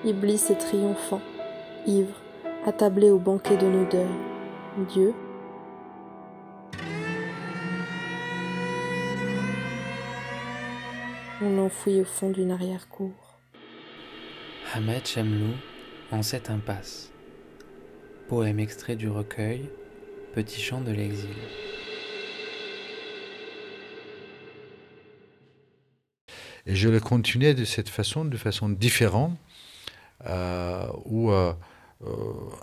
[0.03, 1.21] Iblis est triomphant,
[1.85, 2.15] ivre,
[2.65, 4.05] attablé au banquet de nos deuils.
[4.89, 5.13] Dieu,
[11.41, 13.13] on l'enfouit au fond d'une arrière-cour.
[14.73, 15.53] Ahmed Chemlou
[16.11, 17.11] en cette impasse.
[18.27, 19.69] Poème extrait du recueil
[20.33, 21.29] Petit chant de l'exil.
[26.67, 29.37] Et je le continuais de cette façon, de façon différente,
[30.25, 31.53] euh, où euh,
[32.03, 32.07] euh,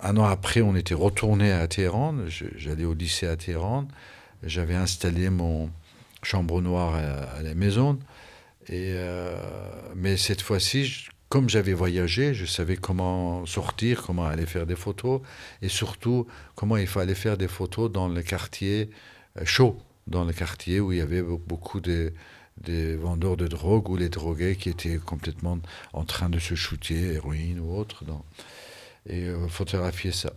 [0.02, 2.16] un an après, on était retourné à Téhéran.
[2.56, 3.86] J'allais au lycée à Téhéran.
[4.42, 5.70] J'avais installé mon
[6.22, 7.98] chambre noire à, la maison.
[8.68, 8.94] Et,
[9.96, 15.20] mais cette fois-ci, comme j'avais voyagé, je savais comment sortir, comment aller faire des photos,
[15.62, 18.90] et surtout comment il fallait faire des photos dans le quartier
[19.44, 22.12] chaud, dans le quartier où il y avait beaucoup de
[22.60, 25.58] des vendeurs de drogue ou les drogués qui étaient complètement
[25.92, 28.04] en train de se shooter, héroïne ou autre,
[29.06, 30.32] et euh, photographier ça.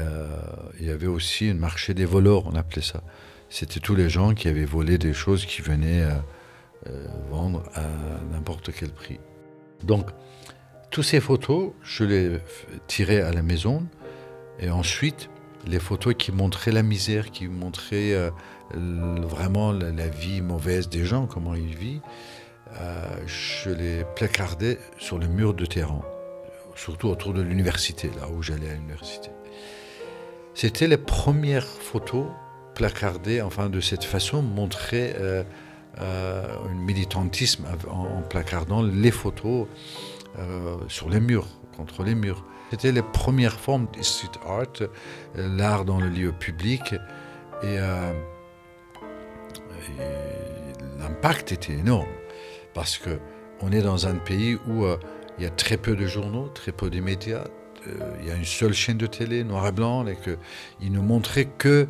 [0.00, 0.36] Euh,
[0.78, 3.02] il y avait aussi un marché des voleurs, on appelait ça.
[3.48, 6.04] C'était tous les gens qui avaient volé des choses qui venaient
[6.88, 7.84] euh, vendre à
[8.32, 9.20] n'importe quel prix.
[9.84, 10.10] Donc,
[10.90, 12.38] toutes ces photos, je les
[12.86, 13.86] tirais à la maison
[14.58, 15.30] et ensuite,
[15.66, 18.30] les photos qui montraient la misère, qui montraient
[18.74, 22.00] vraiment la, vie mauvaise des gens, comment ils vivent,
[22.80, 26.04] euh, je les placardais sur le mur de Téhéran,
[26.74, 29.30] surtout autour de l'université, là où j'allais à l'université.
[30.54, 32.26] C'était les premières photos
[32.74, 35.44] placardées, enfin de cette façon, montrer euh,
[36.00, 39.66] euh, un militantisme en, placardant les photos
[40.88, 41.46] sur les murs,
[41.78, 42.44] contre les murs.
[42.70, 44.86] C'était les premières formes de street art,
[45.34, 46.94] l'art dans le lieu public.
[47.62, 47.78] Et
[50.98, 52.08] l'impact était énorme
[52.74, 53.18] parce que
[53.60, 54.98] on est dans un pays où euh,
[55.38, 57.44] il y a très peu de journaux, très peu de médias.
[57.86, 61.00] Euh, il y a une seule chaîne de télé, noir et blanc, et qu'ils ne
[61.00, 61.88] montraient que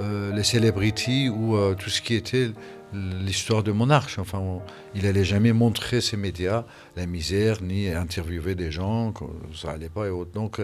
[0.00, 2.50] euh, les celebrities ou tout ce qui était
[2.92, 4.18] l'histoire de Monarche.
[4.18, 4.60] Enfin,
[4.94, 6.64] il n'allait jamais montrer ces médias,
[6.96, 9.12] la misère, ni interviewer des gens,
[9.54, 10.32] ça n'allait pas et autres.
[10.32, 10.60] Donc,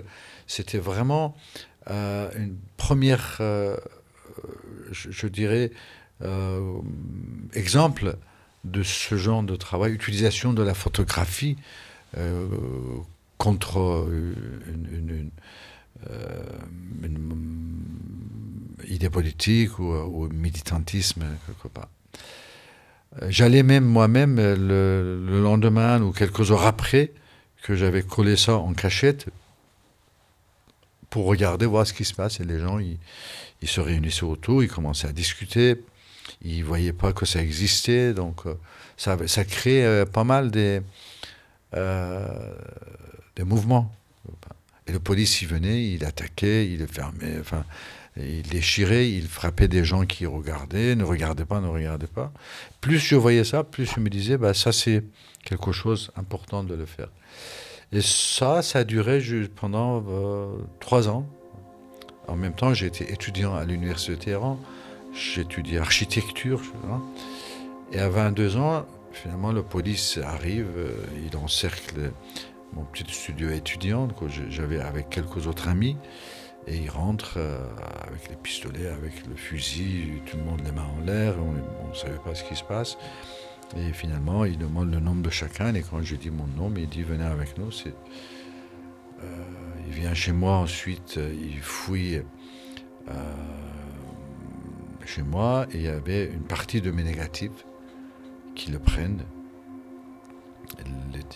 [0.46, 1.36] c'était vraiment
[1.88, 3.40] une première,
[4.90, 5.72] je, dirais,
[6.22, 6.80] euh,
[7.54, 8.16] exemple
[8.64, 11.56] de ce genre de travail, utilisation de la photographie
[12.16, 12.46] euh,
[13.38, 14.06] contre
[14.68, 15.30] une,
[16.10, 16.42] euh,
[18.86, 21.88] idée politique ou, militantisme quelque part.
[23.28, 27.12] J'allais même moi-même le, le, lendemain ou quelques heures après
[27.62, 29.26] que j'avais collé ça en cachette
[31.08, 32.40] pour regarder, voir ce qui se passe.
[32.40, 32.98] Et les gens, ils,
[33.62, 35.82] ils se réunissaient autour, ils commençaient à discuter
[36.42, 38.14] ils ne voyaient pas que ça existait.
[38.14, 38.54] Donc, euh,
[38.96, 40.80] ça, ça crée euh, pas mal des,
[41.74, 42.54] euh,
[43.36, 43.92] des mouvements.
[44.86, 47.64] Et le police, il venait, il attaquait, il fermait, enfin,
[48.16, 52.32] il déchirait, il frappait des gens qui regardaient, ne regardaient pas, ne regardaient pas.
[52.80, 55.04] Plus je voyais ça, plus je me disais, bah, ça c'est
[55.44, 57.08] quelque chose d'important de le faire.
[57.92, 59.20] Et ça, ça a duré
[59.54, 60.04] pendant
[60.80, 61.26] trois ans.
[62.26, 64.60] En même temps, j'étais étudiant à l'université de Téhéran
[65.12, 66.60] j'étudiais architecture.
[67.92, 70.92] Et à 22 ans, finalement, la police arrive, euh,
[71.26, 72.12] il encercle
[72.72, 75.96] mon petit studio étudiant que j'avais avec quelques autres amis.
[76.66, 77.58] Et il rentre euh,
[78.06, 81.94] avec les pistolets, avec le fusil, tout le monde les mains en l'air, on ne
[81.94, 82.96] savait pas ce qui se passe.
[83.76, 85.74] Et finalement, il demande le nom de chacun.
[85.74, 87.70] Et quand je dis mon nom, il dit venez avec nous.
[89.22, 89.26] Euh,
[89.86, 92.22] il vient chez moi ensuite, il fouille
[95.10, 97.66] chez moi et il y avait une partie de mes négatifs
[98.54, 99.24] qui le prennent,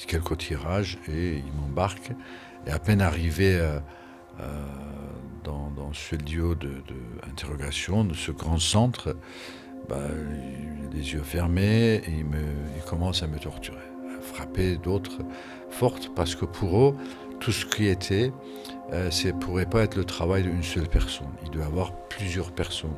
[0.07, 2.13] quelques tirages et ils m'embarquent.
[2.67, 3.79] Et à peine arrivé euh,
[4.41, 4.65] euh,
[5.43, 9.17] dans, ce lieu d'interrogation, de, de, ce grand centre,
[9.89, 10.09] bah,
[10.93, 12.43] les yeux fermés et il, me,
[12.89, 13.77] commence à me torturer,
[14.17, 15.19] à frapper d'autres
[15.71, 16.97] fortes parce que pour eux,
[17.41, 18.33] tout ce qui était,
[18.93, 21.33] euh, ne pourrait pas être le travail d'une seule personne.
[21.45, 22.97] Il doit y avoir plusieurs personnes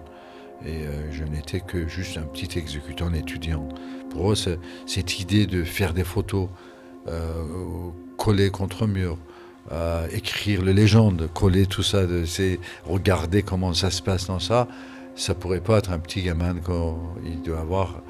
[0.65, 3.69] et euh, je n'étais que juste un petit exécutant étudiant.
[4.11, 4.35] Pour eux,
[4.87, 6.49] cette idée de faire des photos,
[7.09, 7.45] euh,
[8.17, 9.19] coller contre mur,
[9.73, 12.25] euh, écrire les légendes, coller tout ça, de,
[12.85, 14.69] regarder comment ça se passe dans ça,
[15.15, 18.03] ça pourrait pas être un petit gamin quand il doit avoir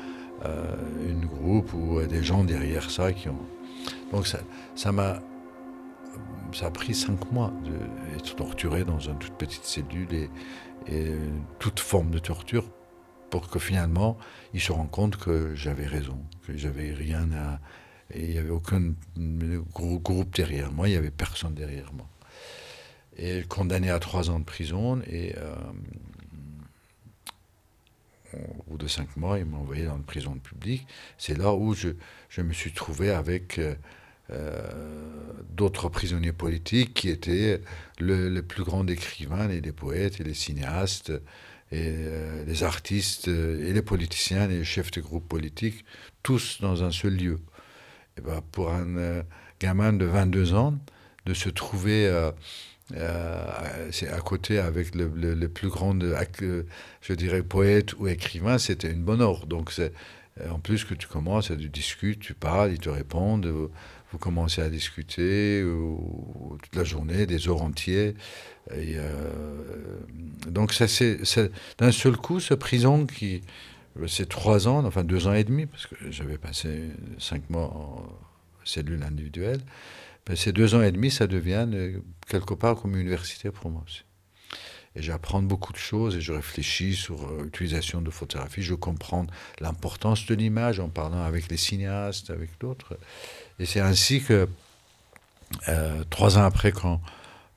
[1.08, 3.46] une groupe ou des gens derrière ça qui ont.
[4.12, 4.38] Donc ça,
[4.76, 5.20] ça m'a
[6.52, 7.52] ça a pris cinq mois
[8.12, 10.30] d'être torturé dans une toute petite cellule et,
[10.90, 11.12] et
[11.58, 12.70] toute forme de torture
[13.30, 14.16] pour que finalement
[14.54, 17.60] ils se rendent compte que j'avais raison, que j'avais rien à.
[18.14, 18.94] Il n'y avait aucun
[19.74, 22.08] groupe derrière moi, il n'y avait personne derrière moi.
[23.16, 25.54] Et condamné à trois ans de prison, et euh,
[28.34, 30.86] au bout de cinq mois, il m'a envoyé dans une prison publique.
[31.18, 31.88] C'est là où je,
[32.28, 33.74] je, me suis trouvé avec euh,
[35.50, 37.60] d'autres prisonniers politiques qui étaient
[38.00, 41.12] le, les plus grands écrivains, et les poètes et les cinéastes
[41.72, 45.84] et euh, les artistes et les politiciens les chefs de groupes politiques,
[46.22, 47.40] tous dans un seul lieu.
[48.16, 49.22] Et ben, pour un euh,
[49.60, 50.74] gamin de 22 ans,
[51.24, 52.30] de se trouver euh,
[52.96, 55.98] à côté avec le plus grand,
[57.00, 59.46] je dirais, poète ou écrivain, c'était une bonne heure.
[59.46, 59.72] Donc,
[60.48, 63.70] en plus que tu commences, tu discutes, tu parles, ils te répondent,
[64.16, 68.14] vous commencez à discuter ou, toute la journée, des heures entières.
[68.72, 70.00] Euh,
[70.48, 71.20] donc, ça, c'est,
[71.76, 73.42] d'un seul coup, ce prison qui.
[74.06, 78.06] C'est trois ans, enfin deux ans et demi, parce que j'avais passé cinq mois en
[78.62, 79.60] cellule individuelle.
[80.26, 81.98] Ben, ces deux ans et demi, ça devient euh,
[82.28, 84.02] quelque part comme une université pour moi aussi.
[84.94, 88.62] Et j'apprends beaucoup de choses et je réfléchis sur l'utilisation de photographie.
[88.62, 89.26] Je comprends
[89.60, 92.98] l'importance de l'image en parlant avec les cinéastes, avec d'autres.
[93.58, 94.48] Et c'est ainsi que,
[95.68, 97.00] euh, trois ans après, quand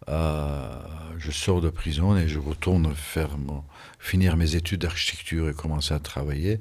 [0.07, 0.69] euh,
[1.17, 3.63] je sors de prison et je retourne faire mon,
[3.99, 6.59] finir mes études d'architecture et commencer à travailler,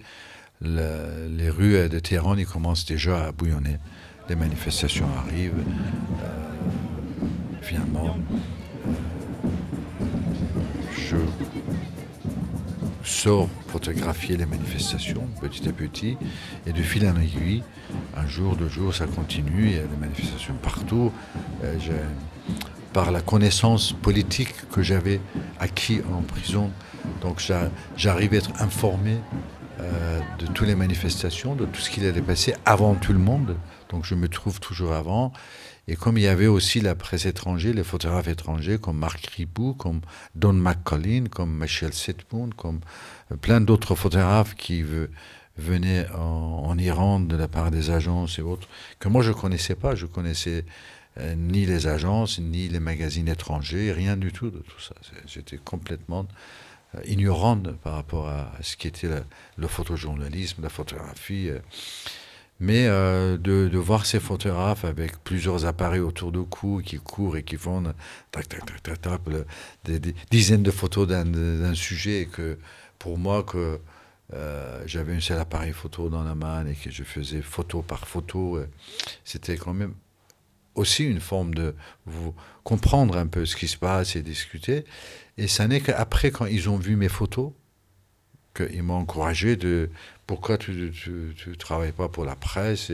[0.61, 3.77] le, les rues de Téhéran ils commencent déjà à bouillonner.
[4.29, 5.65] Les manifestations arrivent.
[6.23, 6.49] Euh,
[7.63, 8.19] finalement,
[10.97, 11.17] je
[13.05, 16.17] sors photographier les manifestations petit à petit.
[16.67, 17.63] Et de fil en aiguille,
[18.17, 19.67] un jour, deux jours, ça continue.
[19.67, 21.13] Il y a des manifestations partout.
[21.65, 21.77] Euh,
[22.93, 25.21] par la connaissance politique que j'avais
[25.61, 26.71] acquis en prison,
[27.21, 27.43] donc
[27.97, 29.19] j'arrive à être informé
[29.81, 33.57] euh, de toutes les manifestations, de tout ce qui allait passer avant tout le monde.
[33.91, 35.33] Donc je me trouve toujours avant.
[35.91, 39.73] Et comme il y avait aussi la presse étrangère, les photographes étrangers comme Marc Ribou,
[39.73, 40.03] comme
[40.35, 42.81] Don McCollin, comme Michel Setmoun, comme
[43.33, 44.85] euh, plein d'autres photographes qui
[45.57, 48.69] venaient en, Iran de la part des agences et autres,
[48.99, 49.95] que moi je ne connaissais pas.
[49.95, 50.67] Je connaissais
[51.21, 54.95] euh, ni les agences, ni les magazines étrangers, rien du tout de tout ça.
[55.27, 56.27] J'étais complètement
[56.97, 59.09] euh, ignorant par rapport à, ce qui était
[59.57, 61.49] le photojournalisme, la photographie.
[62.61, 67.37] Mais euh, de, de, voir ces photographes avec plusieurs appareils autour du cou qui courent
[67.37, 67.83] et qui font
[68.33, 69.21] tac, tac, tac, tac, tac,
[69.85, 70.01] des,
[70.31, 72.59] dizaines de photos d'un sujet et que
[72.99, 73.79] pour moi que
[74.35, 78.07] euh, j'avais un seul appareil photo dans la main et que je faisais photo par
[78.07, 78.69] photo, euh,
[79.25, 79.95] c'était quand même
[80.75, 81.75] aussi une forme de
[82.07, 84.85] vous comprendre un peu ce qui se passe et discuter.
[85.37, 87.53] Et ça n'est qu'après, quand ils ont vu mes photos,
[88.55, 89.91] qu'ils m'ont encouragé de
[90.29, 92.93] pourquoi tu ne travailles pas pour la presse.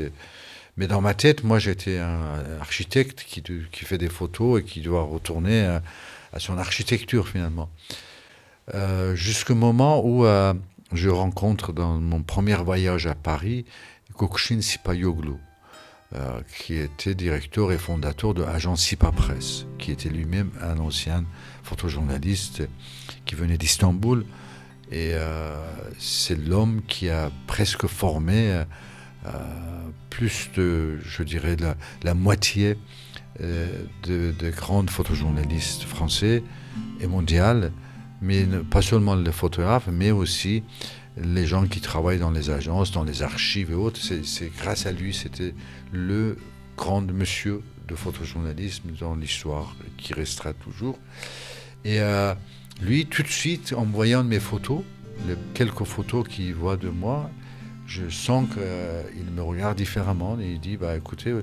[0.78, 4.80] Mais dans ma tête, moi, j'étais un architecte qui, qui, fait des photos et qui
[4.80, 5.66] doit retourner
[6.32, 7.68] à, son architecture, finalement.
[8.72, 10.54] Euh, Jusqu'au moment où euh,
[10.92, 13.66] je rencontre dans mon premier voyage à Paris
[14.16, 15.34] Kokushin Sipayoglu,
[16.14, 21.24] euh, qui était directeur et fondateur de l'agence Sipa Presse, qui était lui-même un ancien
[21.64, 22.62] photojournaliste
[23.26, 24.24] qui venait d'Istanbul
[24.90, 25.56] et euh,
[25.98, 28.64] c'est l'homme qui a presque formé euh,
[29.26, 29.30] euh,
[30.10, 31.56] plus de, je dirais,
[32.02, 32.76] la, moitié
[33.40, 36.42] de, de, grands photojournalistes français
[37.00, 37.70] et mondiaux,
[38.20, 40.62] mais pas seulement les photographes, mais aussi
[41.16, 44.00] les gens qui travaillent dans les agences, dans les archives et autres.
[44.00, 45.54] C'est grâce à lui, c'était
[45.90, 46.36] le
[46.76, 50.98] grand monsieur de photojournalisme dans l'histoire qui restera toujours.
[51.84, 51.98] Et
[52.82, 54.82] lui, tout de suite, en voyant mes photos,
[55.26, 57.30] les quelques photos qu'il voit de moi,
[57.86, 59.02] je sens qu'il euh,
[59.34, 61.34] me regarde différemment et il dit bah, écoutez,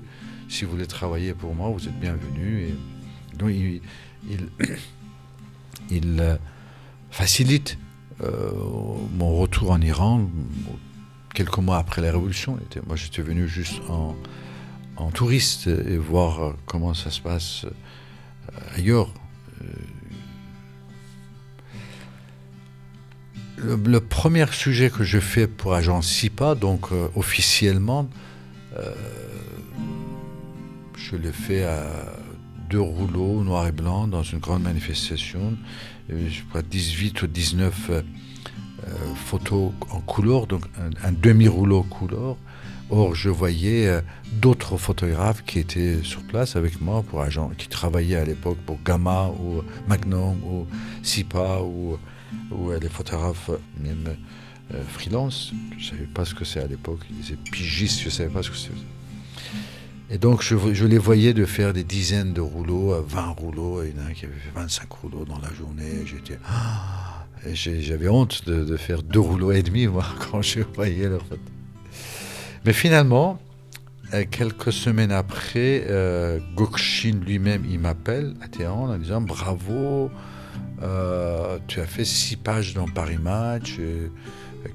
[0.50, 2.70] si vous voulez travailler pour moi, vous êtes bienvenu.
[3.38, 3.52] Donc,
[5.90, 6.38] il, euh,
[7.10, 7.78] facilite
[8.22, 8.52] euh,
[9.16, 10.30] mon retour en Iran
[11.34, 12.58] quelques mois après la révolution.
[12.88, 14.16] Moi, j'étais venu juste en,
[14.98, 17.66] en, touriste et voir comment ça se passe
[18.76, 19.14] ailleurs.
[23.64, 28.10] Le, premier sujet que je fais pour Agence SIPA, donc euh, officiellement,
[28.78, 28.94] euh,
[30.98, 31.84] je le fais à
[32.70, 35.58] deux rouleaux noir et blanc dans une grande manifestation.
[36.10, 38.02] Je crois 18 ou 19 euh,
[39.16, 40.64] photos en couleur, donc
[41.04, 42.38] un, demi-rouleau couleur.
[42.90, 43.90] Or, je voyais
[44.34, 48.80] d'autres photographes qui étaient sur place avec moi, pour agent, qui travaillaient à l'époque pour
[48.84, 50.68] Gamma ou Magnum ou
[51.02, 51.98] SIPA ou
[52.52, 54.16] ou les photographes, même
[54.90, 55.52] freelance.
[55.78, 57.00] Je ne savais pas ce que c'est à l'époque.
[57.10, 58.76] Ils disaient pigiste, je ne savais pas ce que c'était.
[60.14, 63.82] Et donc, je, les voyais de faire des dizaines de rouleaux, 20 rouleaux.
[63.82, 66.06] Et il y en a un qui avait fait 25 rouleaux dans la journée.
[66.06, 66.38] J'étais.
[66.46, 71.42] Ah, j'avais honte de, faire deux rouleaux et demi, moi, quand je voyais leur photo.
[72.66, 73.40] Mais finalement,
[74.14, 80.12] euh, quelques semaines après, euh, Gokshin lui-même, il m'appelle à Téhéran en disant Bravo,
[80.84, 83.78] euh, tu as fait six pages dans Paris Match,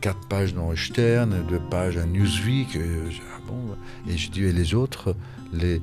[0.00, 2.76] quatre pages dans Stern, deux pages à Newsweek.
[2.76, 3.76] Ah bon
[4.08, 5.16] et je dis Et les autres,
[5.52, 5.80] les,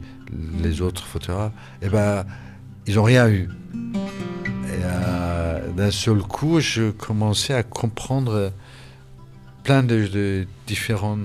[0.62, 2.26] les autres photographes Eh ben,
[2.88, 3.50] ils n'ont rien eu.
[3.74, 8.52] Et d'un seul coup, je commençais à comprendre
[9.64, 11.20] plein de, différentes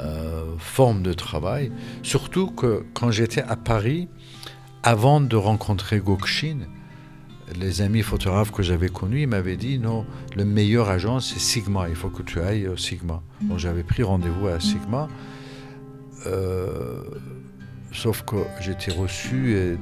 [0.00, 1.72] euh, forme de travail.
[2.02, 4.08] Surtout que quand j'étais à Paris,
[4.82, 6.58] avant de rencontrer Gokshin,
[7.58, 10.06] les amis photographes que j'avais connus, ils m'avaient dit non,
[10.36, 13.22] le meilleur agent c'est Sigma, il faut que tu ailles au Sigma.
[13.42, 15.08] Donc j'avais pris rendez-vous à Sigma,
[16.26, 17.02] euh,
[17.92, 19.76] sauf que j'étais reçu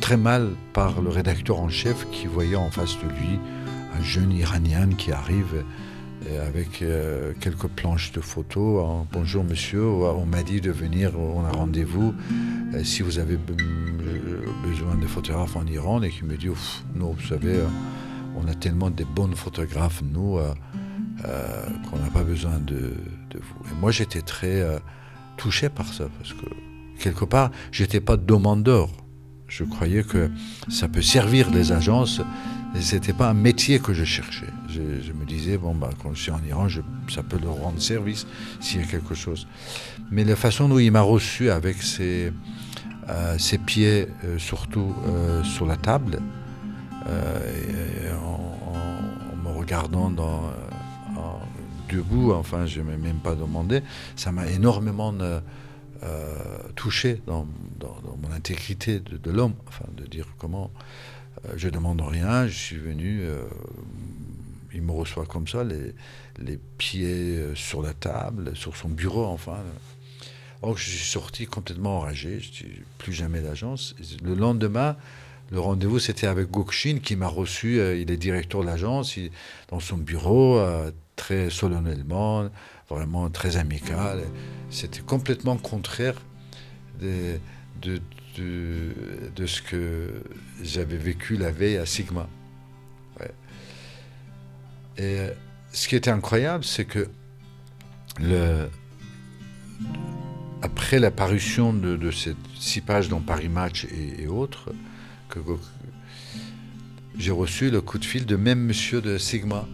[0.00, 3.38] très mal par le rédacteur en chef qui voyait en face de lui
[3.96, 5.64] un jeune Iranien qui arrive
[6.46, 9.06] avec euh, quelques planches de photos.
[9.12, 12.14] Bonjour monsieur, on m'a dit de venir, on a rendez-vous.
[12.74, 16.48] Euh, si vous avez besoin de photographes en Iran, et qui me dit,
[16.94, 17.66] non, vous savez, euh,
[18.36, 20.38] on a tellement de bons photographes, nous,
[21.22, 22.94] qu'on n'a pas besoin de,
[23.34, 23.70] vous.
[23.70, 24.64] Et moi, j'étais très
[25.36, 26.46] touché par ça, parce que
[26.98, 28.88] quelque part, j'étais pas demandeur.
[29.46, 30.30] Je croyais que
[30.68, 32.20] ça peut servir les agences
[32.80, 34.48] ce n'était pas un métier que je cherchais.
[34.68, 36.66] Je, me disais, bon, bah, quand je suis en Iran,
[37.08, 38.26] ça peut leur rendre service
[38.60, 39.46] s'il y a quelque chose.
[40.10, 42.32] Mais la façon dont il m'a reçu avec ses,
[43.08, 46.20] euh, ses pieds, euh, surtout euh, sur la table,
[47.06, 48.74] en,
[49.44, 50.50] me regardant dans,
[51.90, 53.82] debout, enfin, je ne m'ai même pas demandé,
[54.16, 55.12] ça m'a énormément
[56.74, 57.46] touché dans,
[58.22, 60.70] mon intégrité de, de l'homme, enfin, de dire comment
[61.56, 63.42] je demande rien, je suis venu, euh,
[64.72, 69.58] il me reçoit comme ça, les, pieds euh, sur la table, sur son bureau, enfin.
[70.62, 73.94] Or, je suis sorti complètement enragé, je dis plus jamais d'agence.
[74.22, 74.96] Le lendemain,
[75.50, 79.18] le rendez-vous, c'était avec Gokshin qui m'a reçu, il est directeur de l'agence,
[79.68, 80.58] dans son bureau,
[81.16, 82.48] très solennellement,
[82.88, 84.22] vraiment très amical.
[84.70, 86.14] C'était complètement contraire
[86.98, 87.38] de,
[87.82, 88.00] de,
[88.36, 90.10] de, ce que
[90.62, 92.28] j'avais vécu la veille à Sigma.
[94.96, 95.18] Et
[95.72, 97.08] ce qui était incroyable, c'est que
[98.20, 98.68] le,
[100.62, 103.86] après la parution de, ces six pages dans Paris Match
[104.18, 104.72] et, autres,
[105.28, 105.40] que,
[107.18, 109.66] j'ai reçu le coup de fil de même monsieur de Sigma.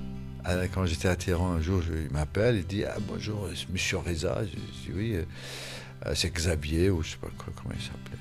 [0.75, 4.43] Quand j'étais à Téhéran un jour, il m'appelle, il dit ah, Bonjour, monsieur Reza.
[4.45, 8.20] Je dis Oui, euh, c'est Xavier, ou je sais pas quoi, comment il s'appelait.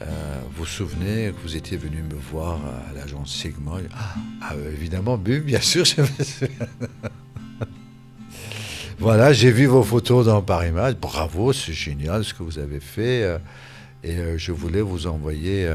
[0.00, 3.78] Euh, vous vous souvenez que vous étiez venu me voir à l'agence Sigma?
[3.92, 6.06] Ah, ah Évidemment, bien sûr, je me
[8.98, 10.96] Voilà, j'ai vu vos photos dans Paris Match.
[10.96, 13.22] Bravo, c'est génial ce que vous avez fait.
[13.24, 13.38] Euh,
[14.04, 15.68] et euh, je voulais vous envoyer.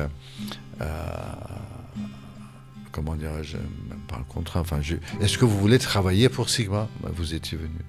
[2.92, 4.62] comment dirais-je un contrat.
[4.62, 4.80] Enfin,
[5.22, 6.88] est-ce que vous voulez travailler pour Sigma?
[7.02, 7.80] Ben, Vous étiez venu.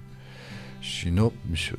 [0.81, 1.77] Je dis non, monsieur.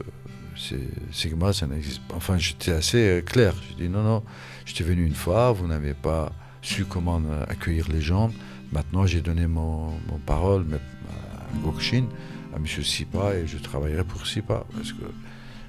[1.12, 2.14] Sigma, ça n'existe pas.
[2.16, 3.54] Enfin, j'étais assez euh, clair.
[3.70, 4.22] Je dis non, non,
[4.64, 6.32] j'étais venu une fois, vous n'avez pas
[6.62, 8.30] su comment euh, accueillir les gens.
[8.72, 9.92] Maintenant, j'ai donné mon,
[10.24, 10.66] parole
[11.08, 12.04] à Gokshin,
[12.52, 12.66] à M.
[12.66, 14.64] Sipa, et je travaillerai pour Sipa.
[14.74, 15.04] Parce que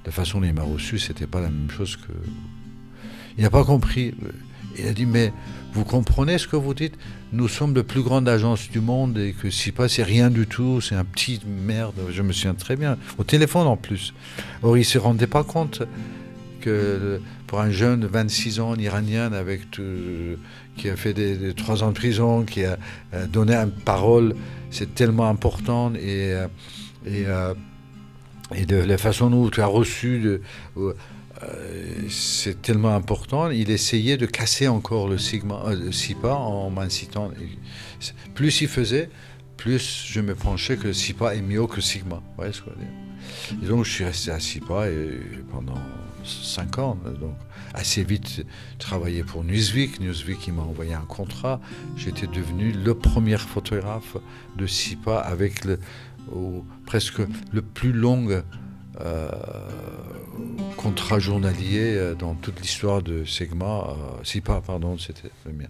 [0.06, 2.14] la façon dont il m'a reçu, c'était pas la même chose que.
[3.38, 4.16] Il n'a pas compris.
[4.78, 5.32] Il a dit Mais
[5.74, 6.98] vous comprenez ce que vous dites?
[7.34, 10.48] Nous sommes la plus grande agence du monde et que si pas, c'est rien du
[10.48, 11.96] tout, c'est un petit merde.
[12.12, 12.98] Je me souviens très bien.
[13.18, 14.14] Au téléphone en plus.
[14.64, 15.84] Or, il ne se rendait pas compte
[16.62, 19.62] que pour un jeune de 26 ans, iranien, avec
[20.78, 22.78] qui a fait des, trois ans de prison, qui a
[23.30, 24.34] donné une parole,
[24.72, 25.94] c'est tellement important.
[25.96, 26.48] Et, euh,
[27.06, 27.54] et, euh,
[28.56, 30.40] et de la façon dont tu as reçu
[30.78, 30.94] euh,
[32.10, 33.50] c'est tellement important.
[33.50, 37.32] Il essayait de casser encore le, sigma, euh, SIPA en m'incitant.
[38.34, 39.10] Plus il faisait,
[39.56, 42.22] plus je me penchais que SIPA est mieux que Sigma.
[43.62, 44.86] et donc je suis resté à SIPA
[45.52, 45.80] pendant
[46.24, 46.98] 5 ans.
[47.20, 47.36] Donc
[47.74, 48.46] assez vite
[48.78, 50.00] travaillé pour Newsweek.
[50.00, 51.60] Newsweek m'a envoyé un contrat.
[51.98, 54.18] J'étais devenu le premier photographe
[54.58, 55.80] de SIPA avec le,
[56.86, 57.22] presque
[57.52, 58.28] le plus long
[59.02, 59.30] euh,
[60.76, 63.88] contrat journalier euh, dans toute l'histoire de Sigma.
[63.90, 65.68] Euh, SIPA, pardon, c'était le mien.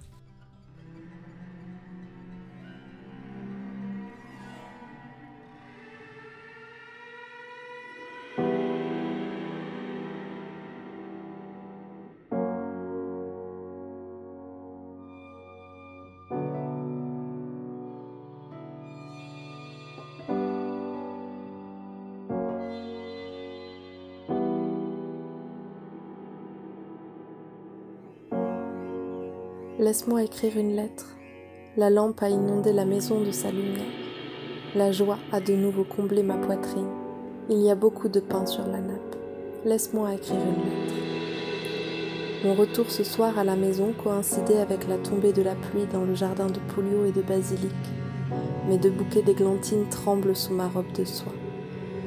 [29.97, 31.07] Laisse-moi écrire une lettre.
[31.75, 33.81] La lampe a inondé la maison de sa lumière.
[34.75, 36.91] La joie a de nouveau comblé ma poitrine.
[37.49, 39.15] Il y a beaucoup de pain sur la nappe.
[39.65, 40.93] Laisse-moi écrire une lettre.
[42.45, 46.05] Mon retour ce soir à la maison coïncidait avec la tombée de la pluie dans
[46.05, 47.73] le jardin de Poulio et de Basilic.
[48.69, 51.33] Mes deux bouquets d'églantines tremblent sous ma robe de soie.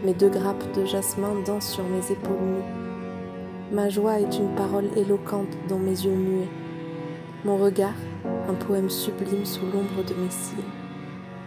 [0.04, 3.72] Mes deux grappes de jasmin dansent sur mes épaules nues.
[3.72, 6.48] Ma joie est une parole éloquente dans mes yeux muets.
[7.42, 7.94] Mon regard,
[8.50, 10.62] un poème sublime sous l'ombre de mes cils.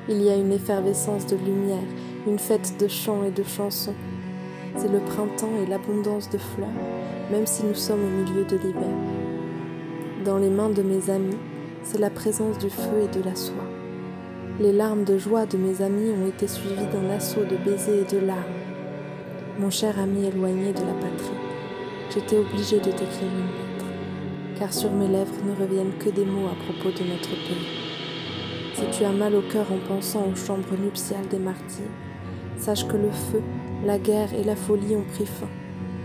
[0.10, 1.88] Il y a une effervescence de lumière,
[2.26, 3.94] une fête de chants et de chansons.
[4.76, 6.68] C'est le printemps et l'abondance de fleurs,
[7.32, 8.90] même si nous sommes au milieu de l'hiver.
[10.26, 11.38] Dans les mains de mes amis,
[11.84, 13.70] c'est la présence du feu et de la soie.
[14.60, 18.16] Les larmes de joie de mes amis ont été suivies d'un assaut de baisers et
[18.16, 18.42] de larmes.
[19.60, 21.38] Mon cher ami éloigné de la patrie,
[22.12, 23.63] j'étais obligée de t'écrire une
[24.58, 27.68] car sur mes lèvres ne reviennent que des mots à propos de notre pays.
[28.74, 31.86] Si tu as mal au cœur en pensant aux chambres nuptiales des martyrs,
[32.58, 33.42] sache que le feu,
[33.86, 35.50] la guerre et la folie ont pris fin,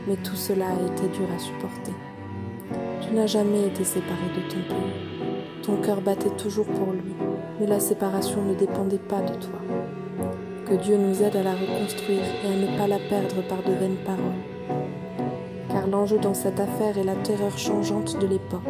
[0.07, 1.93] mais tout cela a été dur à supporter.
[3.01, 5.63] Tu n'as jamais été séparé de ton pays.
[5.63, 7.15] Ton cœur battait toujours pour lui
[7.61, 9.61] mais la séparation ne dépendait pas de toi.
[10.67, 13.73] Que Dieu nous aide à la reconstruire et à ne pas la perdre par de
[13.73, 14.58] vaines paroles.
[15.91, 18.63] L'enjeu dans cette affaire est la terreur changeante de l'époque.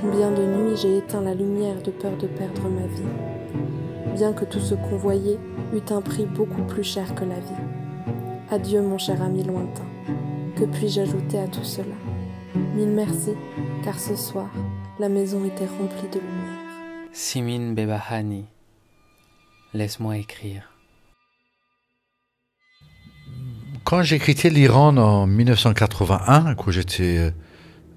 [0.00, 4.44] Combien de nuits j'ai éteint la lumière de peur de perdre ma vie, bien que
[4.44, 5.38] tout ce qu'on voyait
[5.74, 7.62] eût un prix beaucoup plus cher que la vie.
[8.50, 9.84] Adieu mon cher ami lointain.
[10.56, 11.94] Que puis-je ajouter à tout cela?
[12.74, 13.32] Mille merci,
[13.84, 14.48] car ce soir,
[14.98, 17.08] la maison était remplie de lumière.
[17.12, 18.46] Simin Bebahani,
[19.74, 20.73] laisse-moi écrire.
[23.84, 27.30] Quand j'ai quitté l'Iran en 1981, quand j'étais euh,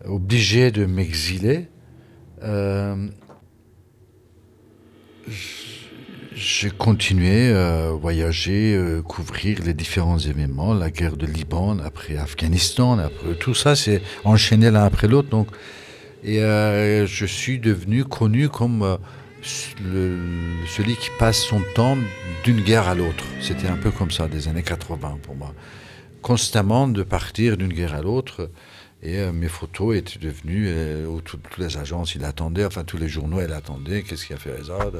[0.05, 1.67] obligé de m'exiler,
[2.43, 3.07] euh,
[6.35, 12.99] j'ai continué à voyager, euh, couvrir les différents événements, la guerre de Liban, après Afghanistan,
[12.99, 15.29] après tout ça, c'est enchaîné l'un après l'autre.
[15.29, 15.47] Donc,
[16.23, 18.97] et euh, je suis devenu connu comme euh,
[19.41, 21.97] celui qui passe son temps
[22.43, 23.23] d'une guerre à l'autre.
[23.41, 25.53] C'était un peu comme ça, des années 80 pour moi.
[26.21, 28.49] Constamment de partir d'une guerre à l'autre.
[29.03, 30.73] Et euh, mes photos étaient devenues,
[31.23, 34.63] toutes, les agences, ils attendaient, enfin tous les journaux, elles attendaient, qu'est-ce qu'il a fait
[34.63, 34.91] ça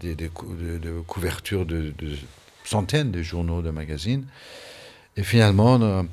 [0.00, 1.92] Des, des de, couvertures de,
[2.64, 4.24] centaines de journaux, de magazines.
[5.16, 6.04] Et finalement,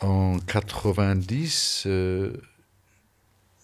[0.00, 1.88] en 90,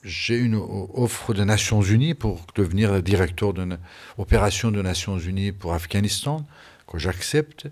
[0.02, 3.78] j'ai une offre des Nations Unies pour devenir directeur d'une
[4.18, 6.44] opération des Nations Unies pour Afghanistan,
[6.90, 7.68] que j'accepte.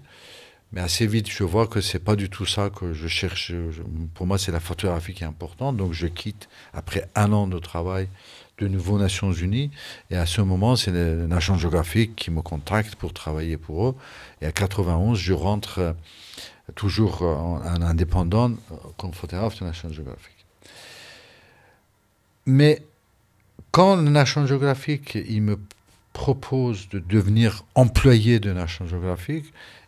[0.73, 3.53] Mais assez vite, je vois que c'est pas du tout ça que je cherche.
[4.14, 5.77] pour moi, c'est la photographie qui est importante.
[5.77, 8.09] Donc, je quitte après un an de travail
[8.59, 9.71] de nouveau Nations Unies.
[10.11, 13.95] Et à ce moment, c'est les Nations Geographiques qui me contactent pour travailler pour eux.
[14.43, 15.93] Et à 91, je rentre euh,
[16.77, 20.47] toujours en, indépendant euh, comme photographe de Nations Geographiques.
[22.47, 22.83] Mais
[23.73, 23.97] quand
[24.47, 25.59] Geographic il me
[26.12, 29.80] propose de devenir employé de National Geographic, et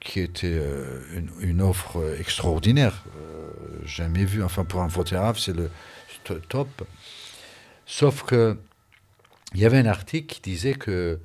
[0.00, 1.00] qui était euh,
[1.40, 3.50] une, offre extraordinaire, euh,
[3.84, 5.70] jamais vu, enfin pour un photographe c'est le
[6.48, 6.68] top.
[7.86, 8.58] Sauf que
[9.54, 11.20] il y avait un article qui disait que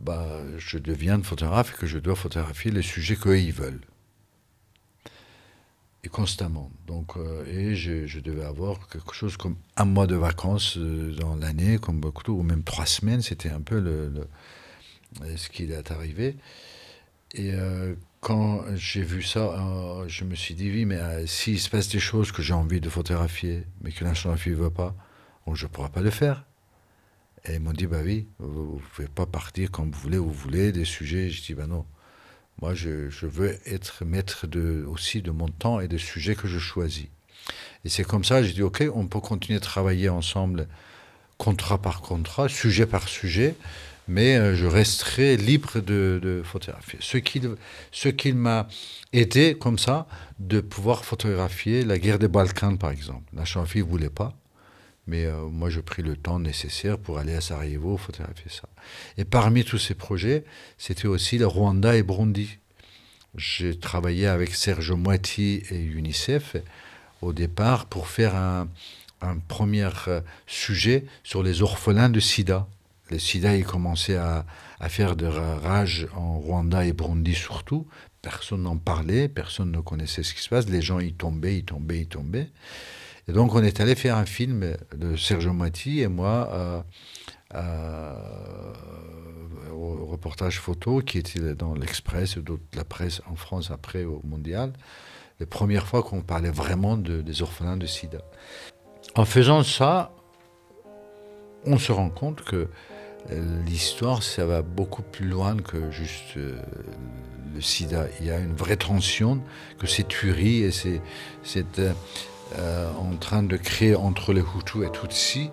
[0.00, 3.80] bah, je deviens photographe et que je dois photographier les sujets qu'ils veulent
[6.04, 6.70] et constamment.
[6.86, 11.36] Donc, euh, et je, devais avoir quelque chose comme un mois de vacances euh, dans
[11.36, 13.22] l'année, comme beaucoup, ou même trois semaines.
[13.22, 14.12] C'était un peu le,
[15.36, 16.36] ce qui est arrivé.
[17.34, 21.88] Et euh, quand j'ai vu ça, je me suis dit, oui, mais s'il se passe
[21.88, 24.94] des choses que j'ai envie de photographier, mais que la photographie ne veut pas,
[25.52, 26.44] je ne pourrai pas le faire.
[27.44, 30.32] Et ils m'ont dit, bah oui, vous ne pouvez pas partir comme vous voulez, vous
[30.32, 31.28] voulez, des sujets.
[31.30, 31.84] Je dis, bah non.
[32.60, 36.58] Moi, je, veux être maître de, aussi de mon temps et des sujets que je
[36.58, 37.08] choisis.
[37.84, 40.68] Et c'est comme ça, j'ai dit, OK, on peut continuer de travailler ensemble,
[41.38, 43.56] contrat par contrat, sujet par sujet,
[44.08, 46.98] mais euh, je resterai libre de, photographier.
[47.00, 47.40] Ce qui,
[47.90, 48.68] ce qui m'a
[49.12, 50.06] aidé, comme ça,
[50.38, 53.24] de pouvoir photographier la guerre des Balkans, par exemple.
[53.34, 54.34] La chanfille ne voulait pas.
[55.06, 58.68] Mais euh, moi, j'ai pris le temps nécessaire pour aller à Sarajevo photographier ça.
[59.18, 60.44] Et parmi tous ces projets,
[60.78, 62.58] c'était aussi le Rwanda et Burundi.
[63.36, 66.56] J'ai travaillé avec Serge Moiti et UNICEF
[67.20, 68.68] au départ pour faire un,
[69.48, 72.66] premier euh, sujet sur les orphelins de sida.
[73.12, 74.46] Le sida, il commençait à,
[74.88, 77.86] faire de rage en Rwanda et Burundi surtout.
[78.22, 80.66] Personne n'en parlait, personne ne connaissait ce qui se passe.
[80.66, 82.50] Les gens y tombaient, y tombaient, y tombaient.
[83.28, 86.84] Et donc on est allé faire un film de Sergio Matti et moi
[89.70, 92.42] au reportage photo qui était dans l'Express et
[92.74, 94.72] la presse en France après au Mondial.
[95.38, 98.22] La première fois qu'on parlait vraiment des orphelins de sida.
[99.16, 100.14] En faisant ça,
[101.66, 102.68] on se rend compte que euh,
[103.66, 106.60] l'histoire, ça va beaucoup plus loin que juste euh,
[107.54, 108.06] le sida.
[108.20, 109.40] Il y a une vraie tension,
[109.78, 111.00] que c'est tuerie et c'est
[111.78, 115.50] euh, en train de créer entre les Hutus et Tutsis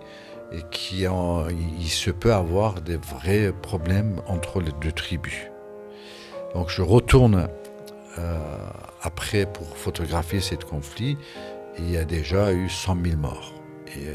[0.52, 5.46] et qu'il se peut avoir des vrais problèmes entre les deux tribus.
[6.54, 7.46] Donc je retourne
[9.02, 11.16] après pour photographier ce conflit
[11.78, 13.54] il y a déjà eu 100 000 morts.
[13.96, 14.06] Et,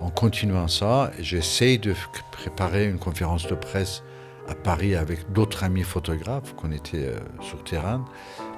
[0.00, 1.94] en continuant ça, j'essaye de
[2.32, 4.02] préparer une conférence de presse
[4.48, 8.04] à Paris avec d'autres amis photographes qu'on était euh, sur terrain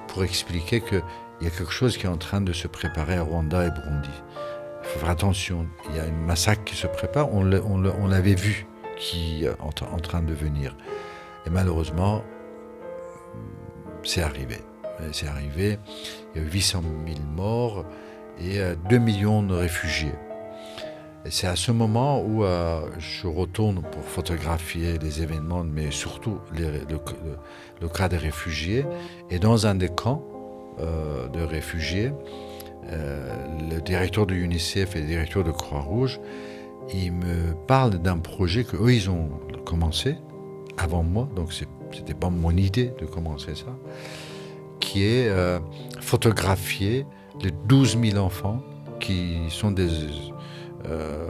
[0.07, 1.03] pour expliquer qu'il
[1.41, 4.09] y a quelque chose qui est en train de se préparer à Rwanda et Burundi.
[4.81, 8.65] Il faut faire attention, il y a une massacre qui se prépare, on l'avait vu
[8.97, 10.75] qui est en, train de venir.
[11.45, 12.23] Et malheureusement,
[14.03, 14.57] c'est arrivé.
[15.11, 15.79] C'est arrivé,
[16.35, 17.83] il y a 800 000 morts
[18.39, 20.13] et 2 euh, millions de réfugiés.
[21.29, 27.87] C'est à ce moment où euh, je retourne pour photographier les événements, mais surtout le,
[27.87, 28.85] cas des réfugiés.
[29.29, 30.21] Et dans un des camps
[30.79, 32.11] euh, de réfugiés,
[32.89, 33.33] euh,
[33.71, 36.19] le directeur de l'UNICEF et le directeur de Croix-Rouge,
[36.93, 39.29] ils me parlent d'un projet qu'eux, ils ont
[39.65, 40.17] commencé
[40.77, 41.63] avant moi, donc ce
[41.95, 43.73] n'était pas mon idée de commencer ça,
[44.81, 45.31] qui est
[46.01, 47.05] photographier
[47.41, 48.59] les 12 000 enfants
[48.99, 49.89] qui sont des
[50.85, 51.27] euh,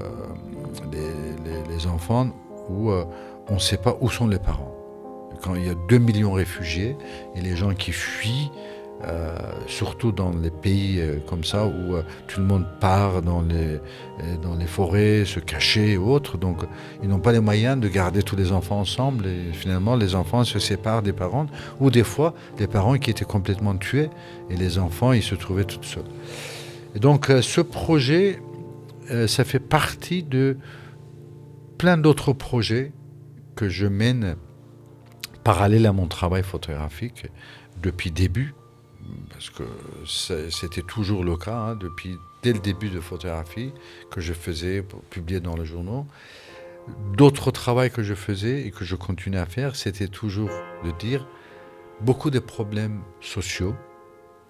[1.69, 2.29] les, enfants
[2.69, 3.03] où euh,
[3.49, 4.73] on ne sait pas où sont les parents.
[5.41, 6.95] Quand il y a 2 millions de réfugiés
[7.35, 8.49] et les gens qui fuient,
[9.03, 9.35] euh,
[9.67, 11.95] surtout dans les pays comme ça où
[12.27, 13.79] tout le monde part dans les,
[14.41, 16.37] dans les forêts, se cacher ou autres.
[16.37, 16.59] Donc
[17.01, 20.45] ils n'ont pas les moyens de garder tous les enfants ensemble et finalement les enfants
[20.45, 21.47] se séparent des parents
[21.81, 24.09] ou des fois des parents qui étaient complètement tués
[24.49, 26.03] et les enfants ils se trouvaient tout seuls.
[26.95, 28.39] Et donc ce projet
[29.11, 30.57] euh, ça fait partie de
[31.77, 32.91] plein d'autres projets
[33.55, 34.35] que je mène
[35.43, 37.27] parallèle à mon travail photographique
[37.81, 38.55] depuis début,
[39.29, 39.63] parce que
[40.49, 43.73] c'était toujours le cas, hein, depuis dès le début de photographie
[44.11, 46.05] que je faisais publier dans les journaux.
[47.15, 50.51] D'autres travaux que je faisais et que je continuais à faire, c'était toujours
[50.83, 51.25] de dire
[52.01, 53.75] beaucoup de problèmes sociaux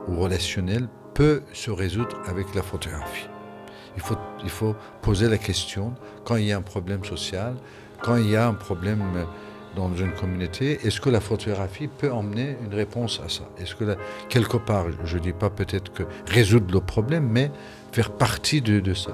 [0.07, 3.32] ou relationnels peuvent se résoudre avec la photographie.
[3.95, 5.93] Il faut, poser la question,
[6.25, 7.55] quand il y a un problème social,
[8.01, 9.03] quand il y a un problème
[9.75, 13.43] dans une communauté, est-ce que la photographie peut emmener une réponse à ça?
[13.59, 13.97] Est-ce que
[14.29, 17.51] quelque part, je ne dis pas peut-être que résoudre le problème, mais
[17.91, 19.11] faire partie de, ça.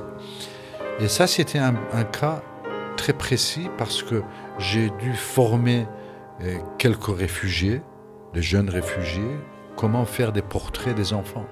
[0.99, 2.41] Et ça, c'était un, un, cas
[2.95, 4.21] très précis parce que
[4.57, 5.85] j'ai dû former
[6.41, 7.81] euh, quelques réfugiés,
[8.33, 9.37] de jeunes réfugiés,
[9.75, 11.45] comment faire des portraits des enfants.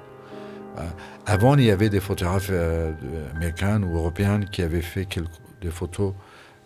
[0.77, 0.81] Euh,
[1.25, 2.93] avant, il y avait des photographes euh,
[3.35, 5.07] américains ou européens qui avaient fait
[5.61, 6.13] des photos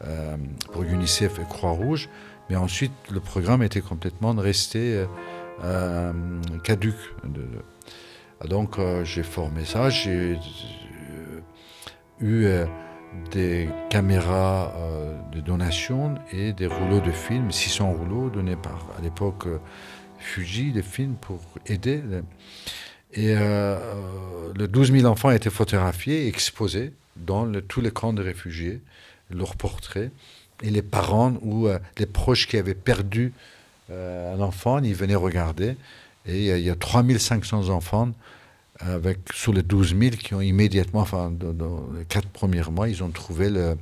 [0.05, 0.35] euh,
[0.71, 2.09] pour UNICEF et Croix-Rouge,
[2.49, 5.05] mais ensuite le programme était complètement resté
[6.63, 6.95] caduque.
[8.49, 10.39] Donc j'ai formé ça, j'ai
[12.19, 12.47] eu
[13.29, 14.73] des caméras
[15.31, 19.47] de donation et des rouleaux de films, 600 rouleaux donnés par à l'époque
[20.17, 22.01] Fuji, des films pour aider.
[23.13, 23.77] Et euh,
[24.55, 28.79] les 12 000 enfants étaient photographiés exposés dans tous les camps de réfugiés,
[29.29, 30.11] leurs portraits.
[30.63, 33.33] Et les parents ou euh, les proches qui avaient perdu
[33.89, 35.75] euh, un enfant, ils venaient regarder.
[36.25, 38.11] Et il y a 3500 enfants
[38.79, 43.03] avec, sur les 12 000 qui ont immédiatement, enfin, dans, les quatre premiers mois, ils
[43.03, 43.75] ont trouvé le,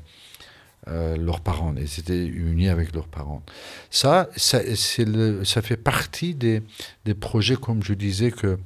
[0.88, 1.75] leurs parents.
[1.77, 3.43] Ils étaient unis avec leurs parents.
[3.91, 4.61] Ça, ça,
[4.99, 6.61] le, ça fait partie des,
[7.03, 8.57] des, projets, comme je disais, que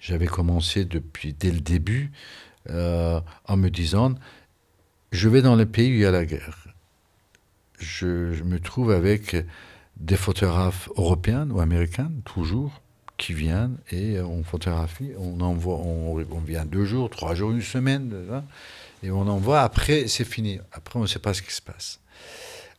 [0.00, 2.10] j'avais commencé depuis dès le début
[2.70, 4.14] euh, en me disant
[5.12, 6.66] je vais dans le pays où il y a la guerre.
[7.78, 9.36] Je, me trouve avec
[9.96, 12.82] des photographes européens ou américains, toujours,
[13.16, 15.12] qui viennent et on photographie.
[15.18, 18.14] On envoie, on, vient deux jours, trois jours, une semaine,
[19.02, 19.62] et on envoie.
[19.62, 20.60] Après, c'est fini.
[20.72, 22.00] Après, on ne sait pas ce qui se passe.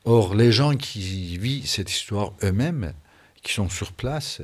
[0.06, 2.94] Or, les gens qui vivent cette histoire eux-mêmes,
[3.42, 4.42] qui sont sur place,